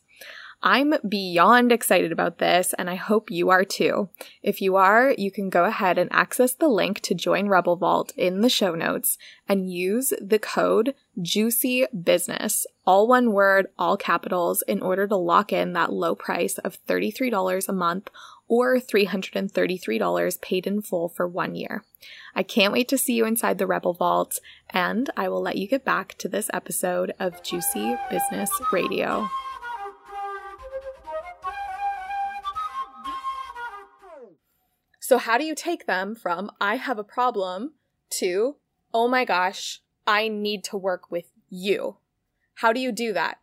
I'm 0.64 0.96
beyond 1.08 1.72
excited 1.72 2.12
about 2.12 2.40
this, 2.40 2.74
and 2.78 2.90
I 2.90 2.96
hope 2.96 3.30
you 3.30 3.50
are 3.50 3.64
too. 3.64 4.10
If 4.42 4.60
you 4.60 4.76
are, 4.76 5.14
you 5.16 5.30
can 5.30 5.50
go 5.50 5.66
ahead 5.66 6.00
and 6.00 6.12
access 6.12 6.54
the 6.54 6.68
link 6.68 7.00
to 7.02 7.14
join 7.14 7.48
Rebel 7.48 7.76
Vault 7.76 8.12
in 8.18 8.42
the 8.42 8.50
show 8.50 8.74
notes 8.74 9.18
and 9.48 9.72
use 9.72 10.14
the 10.20 10.40
code 10.40 10.96
Juicy 11.22 11.86
Business, 12.04 12.66
all 12.86 13.08
one 13.08 13.34
word, 13.34 13.68
all 13.78 13.98
capitals, 13.98 14.64
in 14.64 14.82
order 14.82 15.08
to 15.08 15.16
lock 15.16 15.54
in 15.54 15.74
that 15.74 15.94
low 15.94 16.16
price 16.16 16.58
of 16.60 16.84
$33 16.88 17.70
a 17.70 17.74
month 17.74 18.10
or 18.48 18.78
$333 18.78 20.42
paid 20.42 20.66
in 20.66 20.82
full 20.82 21.10
for 21.10 21.28
one 21.28 21.54
year. 21.54 21.84
I 22.34 22.44
can't 22.44 22.74
wait 22.74 22.88
to 22.90 22.98
see 22.98 23.14
you 23.14 23.26
inside 23.26 23.58
the 23.58 23.68
Rebel 23.68 23.94
Vault, 23.94 24.40
and 24.70 25.10
I 25.16 25.30
will 25.30 25.42
let 25.42 25.58
you 25.58 25.68
get 25.68 25.86
back 25.86 26.16
to 26.20 26.28
this 26.28 26.50
episode 26.54 27.14
of 27.20 27.44
Juicy 27.44 27.96
Business 28.10 28.52
Radio. 28.72 29.28
So, 35.08 35.18
how 35.18 35.38
do 35.38 35.46
you 35.46 35.56
take 35.56 35.86
them 35.86 36.16
from 36.16 36.52
I 36.60 36.76
have 36.76 37.00
a 37.00 37.04
problem 37.18 37.76
to 38.20 38.58
oh 38.94 39.08
my 39.08 39.24
gosh, 39.24 39.80
I 40.06 40.28
need 40.28 40.66
to 40.66 40.76
work 40.76 41.10
with 41.10 41.32
you? 41.50 41.96
How 42.56 42.74
do 42.74 42.82
you 42.82 42.92
do 42.92 43.14
that? 43.14 43.38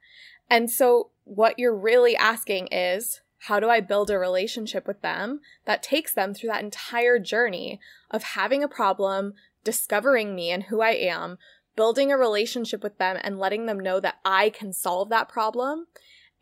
And 0.50 0.71
so, 0.71 1.09
what 1.25 1.59
you're 1.59 1.75
really 1.75 2.14
asking 2.14 2.66
is, 2.66 3.23
how 3.49 3.61
do 3.61 3.71
I 3.71 3.80
build 3.80 4.11
a 4.11 4.18
relationship 4.18 4.87
with 4.87 5.00
them 5.00 5.40
that 5.64 5.83
takes 5.83 6.12
them 6.12 6.35
through 6.35 6.50
that 6.50 6.62
entire 6.62 7.18
journey 7.18 7.80
of 8.11 8.35
having 8.35 8.62
a 8.62 8.68
problem, 8.68 9.33
discovering 9.64 10.35
me 10.35 10.50
and 10.50 10.64
who 10.64 10.83
I 10.83 10.90
am, 10.90 11.38
building 11.76 12.12
a 12.12 12.18
relationship 12.18 12.83
with 12.83 12.99
them 12.99 13.16
and 13.25 13.38
letting 13.38 13.64
them 13.64 13.80
know 13.80 14.00
that 14.00 14.18
I 14.23 14.50
can 14.50 14.75
solve 14.75 15.09
that 15.09 15.30
problem, 15.30 15.87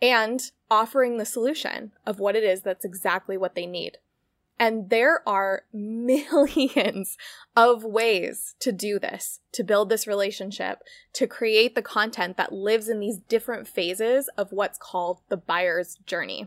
and 0.00 0.50
offering 0.68 1.18
the 1.18 1.24
solution 1.24 1.92
of 2.04 2.18
what 2.18 2.34
it 2.34 2.42
is 2.42 2.62
that's 2.62 2.84
exactly 2.84 3.36
what 3.36 3.54
they 3.54 3.66
need. 3.66 3.98
And 4.62 4.90
there 4.90 5.28
are 5.28 5.64
millions 5.73 7.19
of 7.57 7.83
ways 7.83 8.54
to 8.61 8.71
do 8.71 9.00
this, 9.00 9.40
to 9.50 9.64
build 9.64 9.88
this 9.88 10.07
relationship, 10.07 10.85
to 11.14 11.26
create 11.26 11.75
the 11.75 11.83
content 11.83 12.37
that 12.37 12.52
lives 12.52 12.88
in 12.88 13.00
these 13.00 13.19
different 13.19 13.66
phases 13.66 14.31
of 14.38 14.52
what's 14.52 14.78
called 14.78 15.19
the 15.28 15.37
buyer's 15.37 15.97
journey. 16.07 16.47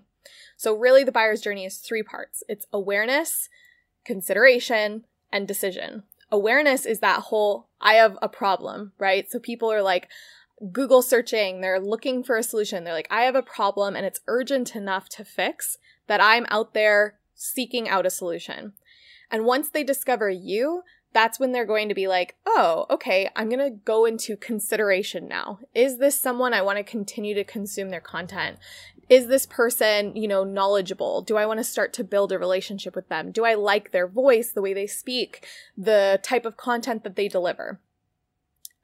So, 0.55 0.73
really, 0.73 1.03
the 1.03 1.11
buyer's 1.11 1.41
journey 1.41 1.65
is 1.65 1.79
three 1.79 2.03
parts 2.03 2.41
it's 2.47 2.65
awareness, 2.71 3.49
consideration, 4.05 5.03
and 5.29 5.45
decision. 5.45 6.03
Awareness 6.31 6.85
is 6.85 7.01
that 7.01 7.23
whole 7.23 7.67
I 7.81 7.95
have 7.95 8.17
a 8.21 8.29
problem, 8.29 8.93
right? 8.97 9.29
So, 9.29 9.39
people 9.39 9.69
are 9.69 9.81
like, 9.83 10.07
Google 10.71 11.01
searching, 11.01 11.59
they're 11.59 11.81
looking 11.81 12.23
for 12.23 12.37
a 12.37 12.43
solution. 12.43 12.85
They're 12.85 12.93
like, 12.93 13.11
I 13.11 13.23
have 13.23 13.35
a 13.35 13.41
problem 13.41 13.93
and 13.93 14.05
it's 14.05 14.21
urgent 14.25 14.73
enough 14.73 15.09
to 15.09 15.25
fix 15.25 15.77
that 16.07 16.23
I'm 16.23 16.45
out 16.49 16.73
there 16.73 17.15
seeking 17.35 17.87
out 17.87 18.05
a 18.05 18.09
solution. 18.09 18.73
And 19.29 19.45
once 19.45 19.69
they 19.69 19.83
discover 19.83 20.29
you, 20.29 20.83
that's 21.13 21.39
when 21.39 21.53
they're 21.53 21.65
going 21.65 21.87
to 21.87 21.95
be 21.95 22.07
like, 22.07 22.35
oh, 22.45 22.85
okay, 22.89 23.29
I'm 23.35 23.47
going 23.47 23.59
to 23.59 23.69
go 23.69 24.05
into 24.05 24.35
consideration 24.35 25.27
now. 25.27 25.59
Is 25.73 25.97
this 25.97 26.19
someone 26.19 26.53
I 26.53 26.61
want 26.61 26.77
to 26.77 26.83
continue 26.83 27.33
to 27.35 27.43
consume 27.43 27.89
their 27.89 28.01
content? 28.01 28.57
Is 29.07 29.27
this 29.27 29.45
person, 29.45 30.15
you 30.15 30.27
know, 30.27 30.43
knowledgeable? 30.43 31.21
Do 31.21 31.37
I 31.37 31.45
want 31.45 31.59
to 31.59 31.63
start 31.63 31.93
to 31.93 32.03
build 32.03 32.31
a 32.31 32.39
relationship 32.39 32.95
with 32.95 33.07
them? 33.07 33.31
Do 33.31 33.45
I 33.45 33.53
like 33.53 33.91
their 33.91 34.07
voice, 34.07 34.51
the 34.51 34.61
way 34.61 34.73
they 34.73 34.87
speak, 34.87 35.47
the 35.77 36.19
type 36.21 36.45
of 36.45 36.57
content 36.57 37.03
that 37.03 37.15
they 37.15 37.27
deliver? 37.27 37.79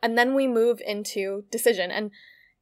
And 0.01 0.17
then 0.17 0.33
we 0.33 0.47
move 0.47 0.81
into 0.85 1.43
decision. 1.51 1.91
And 1.91 2.11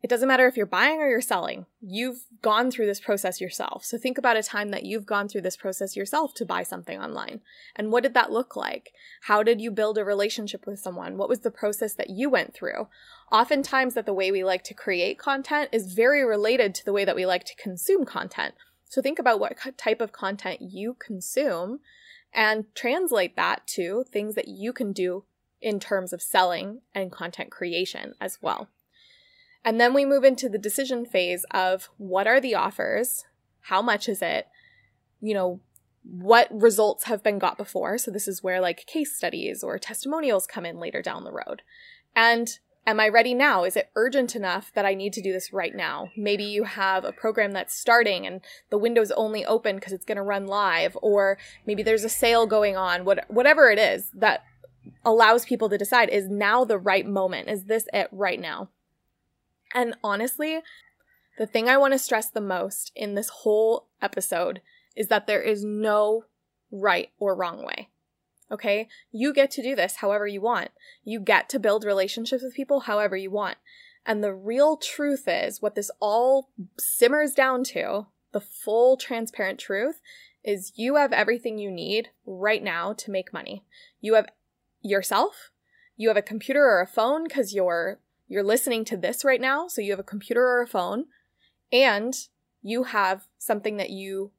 it 0.02 0.10
doesn't 0.10 0.28
matter 0.30 0.48
if 0.48 0.56
you're 0.56 0.66
buying 0.66 1.02
or 1.02 1.10
you're 1.10 1.20
selling. 1.20 1.66
You've 1.82 2.24
gone 2.42 2.72
through 2.72 2.86
this 2.86 3.02
process 3.02 3.42
yourself. 3.42 3.84
So 3.84 3.98
think 3.98 4.18
about 4.18 4.38
a 4.38 4.44
time 4.44 4.70
that 4.70 4.86
you've 4.86 5.06
gone 5.06 5.28
through 5.28 5.42
this 5.42 5.58
process 5.58 5.98
yourself 5.98 6.34
to 6.36 6.46
buy 6.46 6.64
something 6.64 6.98
online. 6.98 7.42
And 7.76 7.92
what 7.92 8.04
did 8.04 8.14
that 8.14 8.32
look 8.32 8.56
like? 8.56 8.94
How 9.24 9.44
did 9.44 9.60
you 9.60 9.72
build 9.72 9.98
a 9.98 10.06
relationship 10.06 10.66
with 10.66 10.80
someone? 10.80 11.18
What 11.18 11.28
was 11.28 11.40
the 11.40 11.52
process 11.52 11.94
that 11.96 12.10
you 12.10 12.30
went 12.30 12.54
through? 12.54 12.88
Oftentimes 13.30 13.94
that 13.94 14.06
the 14.06 14.14
way 14.14 14.32
we 14.32 14.44
like 14.44 14.64
to 14.66 14.74
create 14.74 15.20
content 15.20 15.70
is 15.74 15.94
very 15.94 16.24
related 16.24 16.74
to 16.76 16.86
the 16.86 16.94
way 16.94 17.04
that 17.04 17.16
we 17.16 17.26
like 17.26 17.44
to 17.44 17.56
consume 17.56 18.06
content. 18.06 18.56
So 18.86 19.02
think 19.02 19.20
about 19.20 19.40
what 19.40 19.58
type 19.78 20.00
of 20.00 20.14
content 20.14 20.62
you 20.62 20.96
consume 20.98 21.82
and 22.34 22.66
translate 22.74 23.36
that 23.36 23.68
to 23.68 24.06
things 24.12 24.36
that 24.36 24.48
you 24.48 24.72
can 24.72 24.94
do 24.94 25.26
in 25.62 25.80
terms 25.80 26.14
of 26.14 26.22
selling 26.22 26.82
and 26.96 27.12
content 27.12 27.52
creation 27.52 28.14
as 28.22 28.40
well. 28.42 28.70
And 29.64 29.80
then 29.80 29.94
we 29.94 30.06
move 30.06 30.24
into 30.24 30.50
the 30.50 30.58
decision 30.58 31.06
phase 31.06 31.46
of 31.52 31.90
what 31.98 32.28
are 32.28 32.40
the 32.40 32.56
offers? 32.56 33.26
How 33.62 33.82
much 33.82 34.08
is 34.08 34.22
it? 34.22 34.48
You 35.22 35.34
know, 35.34 35.60
what 36.04 36.48
results 36.52 37.04
have 37.06 37.24
been 37.24 37.40
got 37.40 37.58
before? 37.58 37.98
So 37.98 38.10
this 38.10 38.28
is 38.28 38.42
where 38.42 38.62
like 38.62 38.86
case 38.86 39.16
studies 39.16 39.64
or 39.64 39.78
testimonials 39.78 40.48
come 40.48 40.66
in 40.66 40.80
later 40.80 41.02
down 41.02 41.24
the 41.24 41.32
road. 41.32 41.62
And 42.16 42.58
am 42.88 43.00
I 43.00 43.10
ready 43.10 43.34
now? 43.34 43.66
Is 43.66 43.76
it 43.76 43.92
urgent 43.96 44.36
enough 44.36 44.72
that 44.74 44.86
I 44.86 44.96
need 44.96 45.14
to 45.14 45.22
do 45.22 45.34
this 45.34 45.54
right 45.54 45.76
now? 45.76 46.10
Maybe 46.16 46.46
you 46.46 46.64
have 46.64 47.04
a 47.04 47.12
program 47.12 47.52
that's 47.52 47.78
starting 47.78 48.26
and 48.26 48.42
the 48.70 48.78
window's 48.78 49.12
only 49.12 49.46
open 49.46 49.76
because 49.76 49.94
it's 49.94 50.06
going 50.06 50.16
to 50.16 50.24
run 50.24 50.48
live, 50.48 50.98
or 51.02 51.38
maybe 51.68 51.84
there's 51.84 52.06
a 52.06 52.10
sale 52.10 52.48
going 52.48 52.78
on, 52.78 53.06
what, 53.06 53.26
whatever 53.30 53.70
it 53.70 53.78
is 53.78 54.10
that 54.16 54.44
allows 55.06 55.46
people 55.46 55.70
to 55.70 55.78
decide 55.78 56.10
is 56.10 56.30
now 56.30 56.64
the 56.64 56.80
right 56.80 57.06
moment? 57.06 57.50
Is 57.50 57.66
this 57.66 57.88
it 57.94 58.08
right 58.12 58.40
now? 58.40 58.70
And 59.74 59.96
honestly, 60.04 60.62
the 61.38 61.46
thing 61.46 61.70
I 61.70 61.78
want 61.78 61.94
to 61.94 62.00
stress 62.00 62.30
the 62.30 62.42
most 62.42 62.92
in 62.96 63.16
this 63.16 63.30
whole 63.30 63.88
episode 64.02 64.62
is 64.96 65.08
that 65.08 65.28
there 65.28 65.42
is 65.42 65.64
no 65.64 66.26
right 66.72 67.10
or 67.20 67.36
wrong 67.36 67.66
way. 67.66 67.90
Okay? 68.52 68.88
You 69.12 69.34
get 69.34 69.52
to 69.52 69.64
do 69.64 69.76
this 69.76 69.98
however 69.98 70.28
you 70.28 70.42
want. 70.42 70.72
You 71.04 71.20
get 71.20 71.50
to 71.50 71.60
build 71.60 71.86
relationships 71.86 72.44
with 72.44 72.56
people 72.56 72.82
however 72.82 73.16
you 73.16 73.32
want. 73.32 73.58
And 74.06 74.24
the 74.24 74.34
real 74.34 74.78
truth 74.78 75.26
is 75.28 75.62
what 75.62 75.76
this 75.76 75.92
all 76.00 76.50
simmers 76.80 77.34
down 77.34 77.64
to, 77.66 78.08
the 78.32 78.42
full 78.42 78.98
transparent 78.98 79.60
truth, 79.60 80.02
is 80.44 80.74
you 80.76 80.96
have 80.96 81.14
everything 81.14 81.58
you 81.58 81.70
need 81.70 82.10
right 82.26 82.64
now 82.64 82.94
to 82.94 83.12
make 83.12 83.34
money. 83.34 83.64
You 84.02 84.16
have 84.16 84.30
yourself, 84.82 85.52
you 85.98 86.08
have 86.08 86.18
a 86.18 86.22
computer 86.22 86.64
or 86.64 86.82
a 86.82 86.88
phone 86.88 87.26
because 87.26 87.54
you're 87.54 88.00
you're 88.30 88.44
listening 88.44 88.86
to 88.86 88.96
this 88.96 89.26
right 89.26 89.42
now, 89.42 89.68
so 89.68 89.82
you 89.82 89.92
have 89.92 90.00
a 90.00 90.04
computer 90.04 90.46
or 90.46 90.62
a 90.62 90.68
phone, 90.68 91.06
and 91.74 92.14
you 92.62 92.84
have 92.84 93.28
something 93.40 93.78
that 93.78 93.90
you 93.90 94.32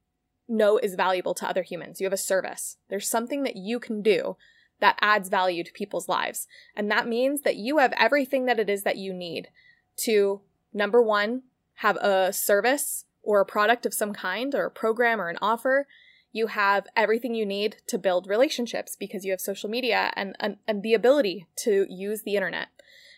know 0.49 0.79
is 0.79 0.95
valuable 0.95 1.35
to 1.35 1.49
other 1.49 1.63
humans. 1.63 2.01
You 2.01 2.07
have 2.07 2.13
a 2.13 2.17
service. 2.17 2.77
There's 2.89 3.09
something 3.09 3.43
that 3.43 3.57
you 3.57 3.79
can 3.79 4.01
do 4.01 4.37
that 4.81 4.99
adds 5.01 5.29
value 5.29 5.63
to 5.65 5.73
people's 5.73 6.09
lives. 6.09 6.47
And 6.75 6.91
that 6.91 7.07
means 7.07 7.43
that 7.43 7.57
you 7.57 7.79
have 7.79 7.93
everything 7.99 8.47
that 8.47 8.59
it 8.59 8.71
is 8.71 8.83
that 8.85 8.97
you 8.97 9.13
need 9.13 9.49
to, 9.99 10.41
number 10.73 11.03
one, 11.03 11.43
have 11.75 11.97
a 11.97 12.33
service 12.33 13.05
or 13.23 13.41
a 13.41 13.47
product 13.47 13.87
of 13.87 13.95
some 13.95 14.13
kind 14.13 14.55
or 14.55 14.67
a 14.67 14.71
program 14.71 15.21
or 15.21 15.29
an 15.29 15.39
offer. 15.43 15.87
You 16.33 16.47
have 16.49 16.87
everything 16.97 17.35
you 17.35 17.45
need 17.45 17.77
to 17.89 17.99
build 17.99 18.27
relationships 18.27 18.97
because 18.99 19.25
you 19.25 19.33
have 19.33 19.41
social 19.41 19.69
media 19.69 20.13
and, 20.15 20.37
and, 20.41 20.57
and 20.67 20.83
the 20.83 20.95
ability 20.95 21.47
to 21.57 21.87
use 21.89 22.23
the 22.23 22.37
internet. 22.37 22.69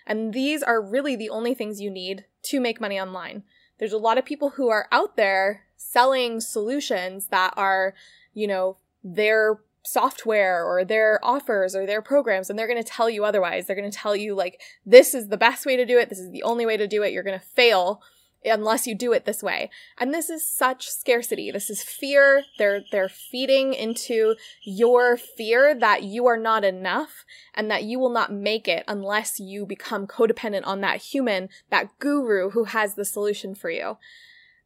And 0.06 0.32
these 0.32 0.62
are 0.62 0.82
really 0.82 1.16
the 1.16 1.30
only 1.30 1.54
things 1.54 1.80
you 1.80 1.90
need 1.90 2.24
to 2.44 2.60
make 2.60 2.80
money 2.80 3.00
online. 3.00 3.44
There's 3.78 3.92
a 3.92 3.98
lot 3.98 4.18
of 4.18 4.24
people 4.24 4.50
who 4.50 4.68
are 4.68 4.88
out 4.92 5.16
there 5.16 5.64
selling 5.76 6.40
solutions 6.40 7.26
that 7.28 7.54
are, 7.56 7.94
you 8.34 8.46
know, 8.46 8.76
their 9.02 9.58
software 9.84 10.64
or 10.64 10.84
their 10.84 11.18
offers 11.24 11.74
or 11.74 11.86
their 11.86 12.00
programs 12.00 12.48
and 12.48 12.56
they're 12.56 12.68
going 12.68 12.82
to 12.82 12.88
tell 12.88 13.10
you 13.10 13.24
otherwise. 13.24 13.66
They're 13.66 13.76
going 13.76 13.90
to 13.90 13.96
tell 13.96 14.14
you 14.14 14.34
like 14.34 14.60
this 14.86 15.14
is 15.14 15.28
the 15.28 15.36
best 15.36 15.66
way 15.66 15.76
to 15.76 15.84
do 15.84 15.98
it, 15.98 16.08
this 16.08 16.20
is 16.20 16.30
the 16.30 16.44
only 16.44 16.64
way 16.64 16.76
to 16.76 16.86
do 16.86 17.02
it. 17.02 17.12
You're 17.12 17.24
going 17.24 17.38
to 17.38 17.44
fail 17.44 18.00
unless 18.44 18.86
you 18.86 18.94
do 18.94 19.12
it 19.12 19.24
this 19.24 19.42
way. 19.42 19.70
And 19.98 20.12
this 20.12 20.30
is 20.30 20.46
such 20.46 20.88
scarcity. 20.88 21.50
This 21.50 21.70
is 21.70 21.82
fear. 21.82 22.44
They're 22.58 22.82
they're 22.90 23.08
feeding 23.08 23.74
into 23.74 24.36
your 24.62 25.16
fear 25.16 25.74
that 25.74 26.02
you 26.02 26.26
are 26.26 26.36
not 26.36 26.64
enough 26.64 27.24
and 27.54 27.70
that 27.70 27.84
you 27.84 27.98
will 27.98 28.10
not 28.10 28.32
make 28.32 28.68
it 28.68 28.84
unless 28.88 29.38
you 29.38 29.66
become 29.66 30.06
codependent 30.06 30.66
on 30.66 30.80
that 30.80 31.02
human, 31.02 31.48
that 31.70 31.98
guru 31.98 32.50
who 32.50 32.64
has 32.64 32.94
the 32.94 33.04
solution 33.04 33.54
for 33.54 33.70
you. 33.70 33.98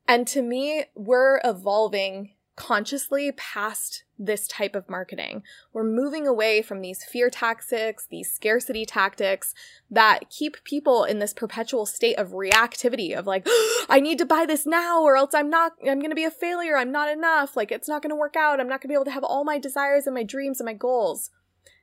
And 0.08 0.26
to 0.28 0.42
me, 0.42 0.84
we're 0.94 1.40
evolving 1.44 2.32
consciously 2.54 3.32
past 3.32 4.04
this 4.18 4.46
type 4.46 4.74
of 4.74 4.88
marketing. 4.88 5.42
We're 5.72 5.84
moving 5.84 6.26
away 6.26 6.62
from 6.62 6.80
these 6.80 7.04
fear 7.04 7.30
tactics, 7.30 8.06
these 8.10 8.32
scarcity 8.32 8.84
tactics 8.84 9.54
that 9.90 10.30
keep 10.30 10.62
people 10.64 11.04
in 11.04 11.18
this 11.18 11.34
perpetual 11.34 11.86
state 11.86 12.16
of 12.16 12.30
reactivity 12.30 13.16
of 13.16 13.26
like, 13.26 13.46
I 13.88 14.00
need 14.00 14.18
to 14.18 14.26
buy 14.26 14.46
this 14.46 14.66
now 14.66 15.02
or 15.02 15.16
else 15.16 15.34
I'm 15.34 15.50
not, 15.50 15.72
I'm 15.80 15.98
going 15.98 16.10
to 16.10 16.16
be 16.16 16.24
a 16.24 16.30
failure. 16.30 16.76
I'm 16.76 16.92
not 16.92 17.10
enough. 17.10 17.56
Like, 17.56 17.70
it's 17.70 17.88
not 17.88 18.02
going 18.02 18.10
to 18.10 18.16
work 18.16 18.36
out. 18.36 18.60
I'm 18.60 18.68
not 18.68 18.80
going 18.80 18.88
to 18.88 18.92
be 18.92 18.94
able 18.94 19.04
to 19.06 19.10
have 19.10 19.24
all 19.24 19.44
my 19.44 19.58
desires 19.58 20.06
and 20.06 20.14
my 20.14 20.22
dreams 20.22 20.60
and 20.60 20.66
my 20.66 20.74
goals. 20.74 21.30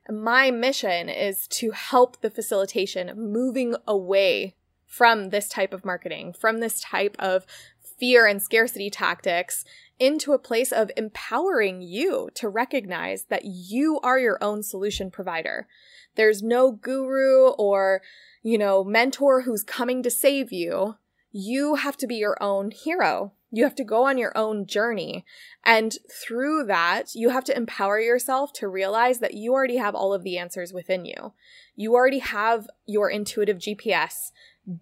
And 0.06 0.22
my 0.22 0.52
mission 0.52 1.08
is 1.10 1.48
to 1.48 1.72
help 1.72 2.22
the 2.22 2.30
facilitation 2.30 3.12
moving 3.16 3.76
away 3.88 4.56
from 4.94 5.30
this 5.30 5.50
type 5.50 5.74
of 5.74 5.84
marketing, 5.84 6.34
from 6.34 6.60
this 6.60 6.80
type 6.80 7.16
of 7.18 7.48
fear 8.04 8.26
and 8.26 8.42
scarcity 8.42 8.90
tactics 8.90 9.64
into 9.98 10.34
a 10.34 10.38
place 10.38 10.74
of 10.74 10.92
empowering 10.98 11.82
you 11.82 12.28
to 12.36 12.50
recognize 12.50 13.28
that 13.30 13.46
you 13.46 13.98
are 14.04 14.20
your 14.20 14.38
own 14.44 14.62
solution 14.62 15.10
provider. 15.10 15.70
There's 16.16 16.44
no 16.44 16.74
guru 16.74 17.52
or, 17.52 18.02
you 18.42 18.58
know, 18.58 18.84
mentor 18.84 19.44
who's 19.44 19.64
coming 19.64 20.04
to 20.04 20.12
save 20.12 20.52
you. 20.52 20.96
You 21.32 21.76
have 21.76 21.96
to 21.96 22.06
be 22.06 22.16
your 22.16 22.36
own 22.44 22.72
hero. 22.72 23.32
You 23.56 23.66
have 23.66 23.76
to 23.76 23.84
go 23.84 24.08
on 24.08 24.18
your 24.18 24.36
own 24.36 24.66
journey. 24.66 25.24
And 25.64 25.96
through 26.12 26.66
that, 26.66 27.14
you 27.14 27.30
have 27.30 27.44
to 27.44 27.56
empower 27.56 28.00
yourself 28.00 28.52
to 28.54 28.68
realize 28.68 29.20
that 29.20 29.36
you 29.36 29.54
already 29.54 29.78
have 29.78 29.94
all 29.94 30.12
of 30.12 30.24
the 30.24 30.40
answers 30.40 30.74
within 30.74 31.06
you. 31.06 31.34
You 31.76 31.94
already 31.94 32.18
have 32.18 32.68
your 32.88 33.12
intuitive 33.12 33.60
GPS 33.60 34.32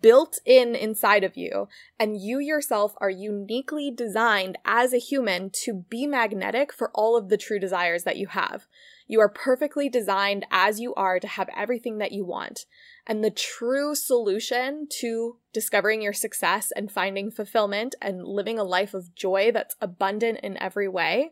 built 0.01 0.39
in 0.45 0.73
inside 0.73 1.25
of 1.25 1.35
you, 1.35 1.67
and 1.99 2.15
you 2.15 2.39
yourself 2.39 2.95
are 3.01 3.09
uniquely 3.09 3.91
designed 3.91 4.57
as 4.63 4.93
a 4.93 4.99
human 4.99 5.49
to 5.63 5.73
be 5.89 6.07
magnetic 6.07 6.71
for 6.71 6.91
all 6.93 7.17
of 7.17 7.27
the 7.27 7.37
true 7.37 7.59
desires 7.59 8.05
that 8.05 8.15
you 8.15 8.27
have. 8.27 8.67
You 9.11 9.19
are 9.19 9.27
perfectly 9.27 9.89
designed 9.89 10.45
as 10.51 10.79
you 10.79 10.93
are 10.93 11.19
to 11.19 11.27
have 11.27 11.49
everything 11.53 11.97
that 11.97 12.13
you 12.13 12.23
want. 12.23 12.65
And 13.05 13.21
the 13.21 13.29
true 13.29 13.93
solution 13.93 14.87
to 15.01 15.35
discovering 15.51 16.01
your 16.01 16.13
success 16.13 16.71
and 16.73 16.89
finding 16.89 17.29
fulfillment 17.29 17.93
and 18.01 18.23
living 18.23 18.57
a 18.57 18.63
life 18.63 18.93
of 18.93 19.13
joy 19.13 19.51
that's 19.51 19.75
abundant 19.81 20.39
in 20.41 20.55
every 20.63 20.87
way, 20.87 21.31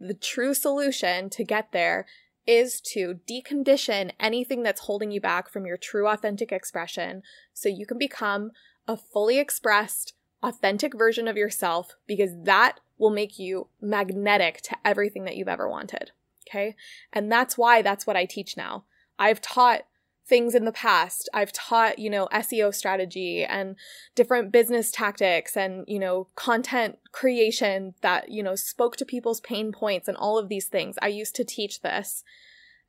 the 0.00 0.12
true 0.12 0.54
solution 0.54 1.30
to 1.30 1.44
get 1.44 1.70
there 1.70 2.04
is 2.48 2.80
to 2.94 3.20
decondition 3.30 4.10
anything 4.18 4.64
that's 4.64 4.80
holding 4.80 5.12
you 5.12 5.20
back 5.20 5.48
from 5.48 5.64
your 5.64 5.76
true 5.76 6.08
authentic 6.08 6.50
expression 6.50 7.22
so 7.54 7.68
you 7.68 7.86
can 7.86 7.96
become 7.96 8.50
a 8.88 8.96
fully 8.96 9.38
expressed, 9.38 10.14
authentic 10.42 10.98
version 10.98 11.28
of 11.28 11.36
yourself 11.36 11.94
because 12.08 12.32
that 12.42 12.80
will 12.98 13.10
make 13.10 13.38
you 13.38 13.68
magnetic 13.80 14.60
to 14.62 14.76
everything 14.84 15.26
that 15.26 15.36
you've 15.36 15.46
ever 15.46 15.70
wanted. 15.70 16.10
Okay. 16.48 16.74
And 17.12 17.30
that's 17.30 17.56
why 17.56 17.82
that's 17.82 18.06
what 18.06 18.16
I 18.16 18.24
teach 18.24 18.56
now. 18.56 18.84
I've 19.18 19.40
taught 19.40 19.82
things 20.30 20.54
in 20.54 20.64
the 20.64 20.72
past. 20.72 21.28
I've 21.34 21.52
taught, 21.52 21.98
you 21.98 22.08
know, 22.08 22.28
SEO 22.32 22.72
strategy 22.72 23.44
and 23.44 23.74
different 24.14 24.52
business 24.52 24.92
tactics 24.92 25.56
and, 25.56 25.84
you 25.88 25.98
know, 25.98 26.28
content 26.36 26.98
creation 27.10 27.94
that, 28.00 28.30
you 28.30 28.42
know, 28.42 28.54
spoke 28.54 28.96
to 28.96 29.04
people's 29.04 29.40
pain 29.40 29.72
points 29.72 30.06
and 30.06 30.16
all 30.16 30.38
of 30.38 30.48
these 30.48 30.66
things. 30.66 30.96
I 31.02 31.08
used 31.08 31.34
to 31.36 31.44
teach 31.44 31.82
this. 31.82 32.22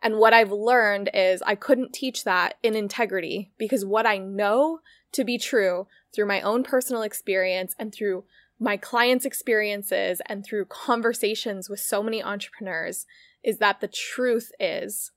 And 0.04 0.18
what 0.18 0.34
I've 0.34 0.52
learned 0.52 1.10
is 1.14 1.42
I 1.42 1.56
couldn't 1.56 1.94
teach 1.94 2.24
that 2.24 2.56
in 2.64 2.76
integrity 2.76 3.52
because 3.58 3.84
what 3.84 4.06
I 4.06 4.20
know 4.20 4.80
to 5.12 5.24
be 5.24 5.38
true 5.38 5.88
through 6.14 6.28
my 6.28 6.42
own 6.42 6.64
personal 6.64 7.02
experience 7.02 7.76
and 7.78 7.94
through 7.94 8.24
my 8.62 8.78
clients' 8.78 9.26
experiences 9.26 10.22
and 10.28 10.46
through 10.46 10.66
conversations 10.66 11.68
with 11.68 11.80
so 11.80 12.04
many 12.04 12.22
entrepreneurs 12.22 13.08
is 13.44 13.58
that 13.58 13.82
the 13.82 13.88
truth 13.88 14.52
is 14.60 15.12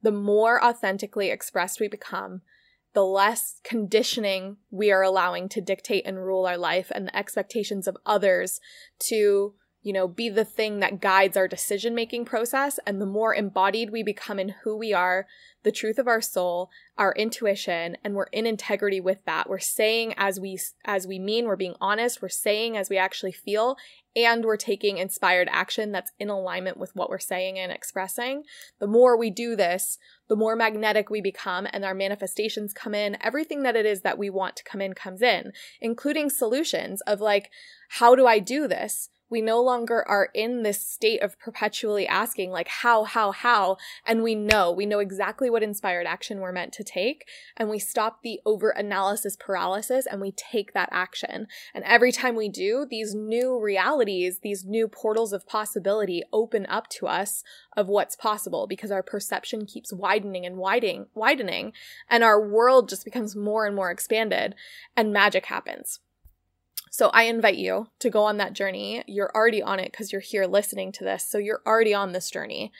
the 0.00 0.12
more 0.12 0.64
authentically 0.64 1.28
expressed 1.28 1.80
we 1.80 1.88
become, 1.88 2.40
the 2.94 3.02
less 3.02 3.60
conditioning 3.64 4.58
we 4.70 4.92
are 4.92 5.02
allowing 5.02 5.48
to 5.48 5.60
dictate 5.60 6.06
and 6.06 6.24
rule 6.24 6.46
our 6.46 6.56
life 6.56 6.92
and 6.94 7.08
the 7.08 7.16
expectations 7.16 7.88
of 7.88 7.96
others 8.06 8.60
to 9.00 9.54
you 9.88 9.94
know, 9.94 10.06
be 10.06 10.28
the 10.28 10.44
thing 10.44 10.80
that 10.80 11.00
guides 11.00 11.34
our 11.34 11.48
decision 11.48 11.94
making 11.94 12.26
process. 12.26 12.78
And 12.86 13.00
the 13.00 13.06
more 13.06 13.34
embodied 13.34 13.88
we 13.88 14.02
become 14.02 14.38
in 14.38 14.50
who 14.62 14.76
we 14.76 14.92
are, 14.92 15.26
the 15.62 15.72
truth 15.72 15.98
of 15.98 16.06
our 16.06 16.20
soul, 16.20 16.68
our 16.98 17.14
intuition, 17.14 17.96
and 18.04 18.12
we're 18.12 18.24
in 18.24 18.44
integrity 18.44 19.00
with 19.00 19.24
that. 19.24 19.48
We're 19.48 19.58
saying 19.58 20.12
as 20.18 20.38
we, 20.38 20.58
as 20.84 21.06
we 21.06 21.18
mean, 21.18 21.46
we're 21.46 21.56
being 21.56 21.74
honest, 21.80 22.20
we're 22.20 22.28
saying 22.28 22.76
as 22.76 22.90
we 22.90 22.98
actually 22.98 23.32
feel, 23.32 23.78
and 24.14 24.44
we're 24.44 24.58
taking 24.58 24.98
inspired 24.98 25.48
action 25.50 25.90
that's 25.90 26.12
in 26.18 26.28
alignment 26.28 26.76
with 26.76 26.94
what 26.94 27.08
we're 27.08 27.18
saying 27.18 27.58
and 27.58 27.72
expressing. 27.72 28.42
The 28.80 28.86
more 28.86 29.16
we 29.16 29.30
do 29.30 29.56
this, 29.56 29.96
the 30.28 30.36
more 30.36 30.54
magnetic 30.54 31.08
we 31.08 31.22
become 31.22 31.66
and 31.72 31.82
our 31.82 31.94
manifestations 31.94 32.74
come 32.74 32.94
in. 32.94 33.16
Everything 33.22 33.62
that 33.62 33.74
it 33.74 33.86
is 33.86 34.02
that 34.02 34.18
we 34.18 34.28
want 34.28 34.54
to 34.56 34.64
come 34.64 34.82
in 34.82 34.92
comes 34.92 35.22
in, 35.22 35.52
including 35.80 36.28
solutions 36.28 37.00
of 37.06 37.22
like, 37.22 37.50
how 37.88 38.14
do 38.14 38.26
I 38.26 38.38
do 38.38 38.68
this? 38.68 39.08
We 39.30 39.40
no 39.40 39.60
longer 39.62 40.06
are 40.08 40.30
in 40.34 40.62
this 40.62 40.84
state 40.84 41.22
of 41.22 41.38
perpetually 41.38 42.06
asking 42.06 42.50
like 42.50 42.68
how 42.68 43.04
how 43.04 43.32
how? 43.32 43.76
And 44.06 44.22
we 44.22 44.34
know 44.34 44.72
we 44.72 44.86
know 44.86 44.98
exactly 44.98 45.50
what 45.50 45.62
inspired 45.62 46.06
action 46.06 46.40
we're 46.40 46.52
meant 46.52 46.72
to 46.74 46.84
take 46.84 47.28
and 47.56 47.68
we 47.68 47.78
stop 47.78 48.22
the 48.22 48.40
over 48.44 48.70
analysis 48.70 49.36
paralysis 49.38 50.06
and 50.06 50.20
we 50.20 50.32
take 50.32 50.72
that 50.72 50.88
action. 50.92 51.46
And 51.74 51.84
every 51.84 52.12
time 52.12 52.36
we 52.36 52.48
do 52.48 52.86
these 52.88 53.14
new 53.14 53.58
realities 53.60 54.40
these 54.42 54.64
new 54.64 54.88
portals 54.88 55.32
of 55.32 55.46
possibility 55.46 56.22
open 56.32 56.66
up 56.68 56.88
to 56.88 57.06
us 57.06 57.42
of 57.76 57.88
what's 57.88 58.16
possible 58.16 58.66
because 58.66 58.90
our 58.90 59.02
perception 59.02 59.66
keeps 59.66 59.92
widening 59.92 60.44
and 60.44 60.56
widening 60.56 61.06
widening 61.14 61.72
and 62.08 62.24
our 62.24 62.40
world 62.40 62.88
just 62.88 63.04
becomes 63.04 63.36
more 63.36 63.66
and 63.66 63.76
more 63.76 63.90
expanded 63.90 64.54
and 64.96 65.12
magic 65.12 65.46
happens 65.46 66.00
so 66.90 67.08
I 67.08 67.24
invite 67.24 67.56
you 67.56 67.88
to 68.00 68.10
go 68.10 68.24
on 68.24 68.36
that 68.38 68.52
journey. 68.52 69.02
You're 69.06 69.32
already 69.34 69.62
on 69.62 69.78
it 69.80 69.92
because 69.92 70.12
you're 70.12 70.20
here 70.20 70.46
listening 70.46 70.92
to 70.92 71.04
this. 71.04 71.28
So 71.28 71.38
you're 71.38 71.62
already 71.66 71.94
on 71.94 72.12
this 72.12 72.30
journey. 72.30 72.72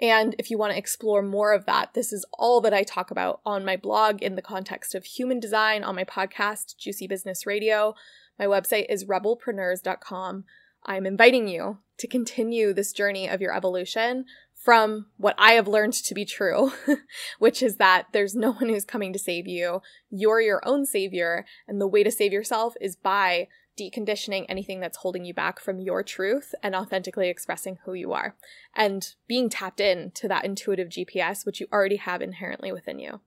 And 0.00 0.34
if 0.38 0.50
you 0.50 0.58
want 0.58 0.72
to 0.72 0.78
explore 0.78 1.22
more 1.22 1.54
of 1.54 1.64
that, 1.66 1.94
this 1.94 2.12
is 2.12 2.26
all 2.34 2.60
that 2.60 2.74
I 2.74 2.82
talk 2.82 3.10
about 3.10 3.40
on 3.46 3.64
my 3.64 3.76
blog 3.76 4.22
in 4.22 4.36
the 4.36 4.42
context 4.42 4.94
of 4.94 5.04
human 5.04 5.40
design, 5.40 5.82
on 5.82 5.94
my 5.94 6.04
podcast, 6.04 6.76
Juicy 6.76 7.06
Business 7.06 7.46
Radio. 7.46 7.94
My 8.38 8.44
website 8.44 8.86
is 8.90 9.06
rebelpreneurs.com. 9.06 10.44
I'm 10.84 11.06
inviting 11.06 11.48
you 11.48 11.78
to 11.98 12.06
continue 12.06 12.74
this 12.74 12.92
journey 12.92 13.28
of 13.28 13.40
your 13.40 13.56
evolution 13.56 14.26
from 14.66 15.06
what 15.16 15.36
I 15.38 15.52
have 15.52 15.68
learned 15.68 15.92
to 15.92 16.12
be 16.12 16.24
true, 16.24 16.72
which 17.38 17.62
is 17.62 17.76
that 17.76 18.08
there's 18.10 18.34
no 18.34 18.50
one 18.50 18.68
who's 18.68 18.84
coming 18.84 19.12
to 19.12 19.18
save 19.18 19.46
you. 19.46 19.80
You're 20.10 20.40
your 20.40 20.60
own 20.66 20.86
savior. 20.86 21.44
And 21.68 21.80
the 21.80 21.86
way 21.86 22.02
to 22.02 22.10
save 22.10 22.32
yourself 22.32 22.74
is 22.80 22.96
by 22.96 23.46
deconditioning 23.78 24.44
anything 24.48 24.80
that's 24.80 24.96
holding 24.96 25.24
you 25.24 25.32
back 25.32 25.60
from 25.60 25.78
your 25.78 26.02
truth 26.02 26.52
and 26.64 26.74
authentically 26.74 27.28
expressing 27.28 27.78
who 27.84 27.94
you 27.94 28.12
are 28.12 28.34
and 28.74 29.14
being 29.28 29.48
tapped 29.48 29.78
in 29.78 30.10
to 30.16 30.26
that 30.26 30.44
intuitive 30.44 30.88
GPS, 30.88 31.46
which 31.46 31.60
you 31.60 31.68
already 31.72 31.98
have 31.98 32.20
inherently 32.20 32.72
within 32.72 32.98
you. 32.98 33.20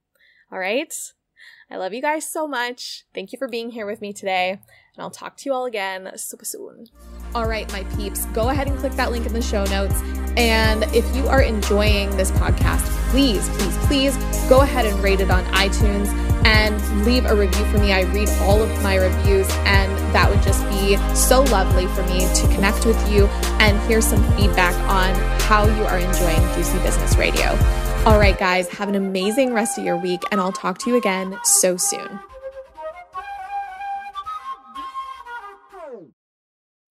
All 0.52 0.60
right. 0.60 0.94
I 1.70 1.78
love 1.78 1.94
you 1.94 2.02
guys 2.02 2.28
so 2.30 2.48
much. 2.48 3.06
Thank 3.14 3.32
you 3.32 3.38
for 3.38 3.48
being 3.48 3.72
here 3.72 3.86
with 3.86 4.02
me 4.02 4.14
today, 4.14 4.52
and 4.52 4.60
I'll 4.98 5.12
talk 5.12 5.38
to 5.38 5.50
you 5.50 5.54
all 5.54 5.66
again 5.66 6.12
super 6.16 6.46
soon. 6.46 6.88
All 7.36 7.48
right, 7.48 7.72
my 7.72 7.84
peeps, 7.96 8.26
go 8.28 8.50
ahead 8.50 8.68
and 8.68 8.78
click 8.78 8.94
that 8.94 9.12
link 9.12 9.26
in 9.26 9.34
the 9.34 9.42
show 9.42 9.64
notes. 9.66 10.02
And 10.36 10.84
if 10.96 11.16
you 11.16 11.28
are 11.28 11.42
enjoying 11.42 12.16
this 12.18 12.32
podcast, 12.32 12.86
please, 13.12 13.48
please, 13.50 13.78
please 13.86 14.18
go 14.50 14.62
ahead 14.62 14.86
and 14.86 14.98
rate 15.04 15.20
it 15.20 15.30
on 15.30 15.44
iTunes 15.46 16.08
and 16.46 17.06
leave 17.06 17.26
a 17.26 17.36
review 17.36 17.66
for 17.66 17.78
me. 17.78 17.92
I 17.92 18.02
read 18.14 18.30
all 18.42 18.62
of 18.62 18.70
my 18.82 18.96
reviews, 18.96 19.50
and 19.66 19.92
that 20.14 20.30
would 20.30 20.42
just 20.42 20.64
be 20.70 20.98
so 21.16 21.44
lovely 21.44 21.86
for 21.88 22.04
me 22.04 22.22
to 22.34 22.48
connect 22.56 22.86
with 22.86 23.12
you 23.12 23.28
and 23.60 23.80
hear 23.88 24.02
some 24.02 24.24
feedback 24.36 24.74
on 24.90 25.14
how 25.42 25.66
you 25.66 25.84
are 25.84 26.00
enjoying 26.00 26.42
Juicy 26.56 26.80
Business 26.80 27.16
Radio. 27.16 27.89
All 28.10 28.18
right, 28.18 28.40
guys, 28.40 28.68
have 28.70 28.90
an 28.90 28.96
amazing 28.96 29.54
rest 29.54 29.78
of 29.78 29.86
your 29.86 29.96
week, 29.96 30.24
and 30.32 30.42
I'll 30.42 30.52
talk 30.52 30.80
to 30.80 30.90
you 30.90 30.98
again 30.98 31.38
so 31.44 31.78
soon. 31.78 32.20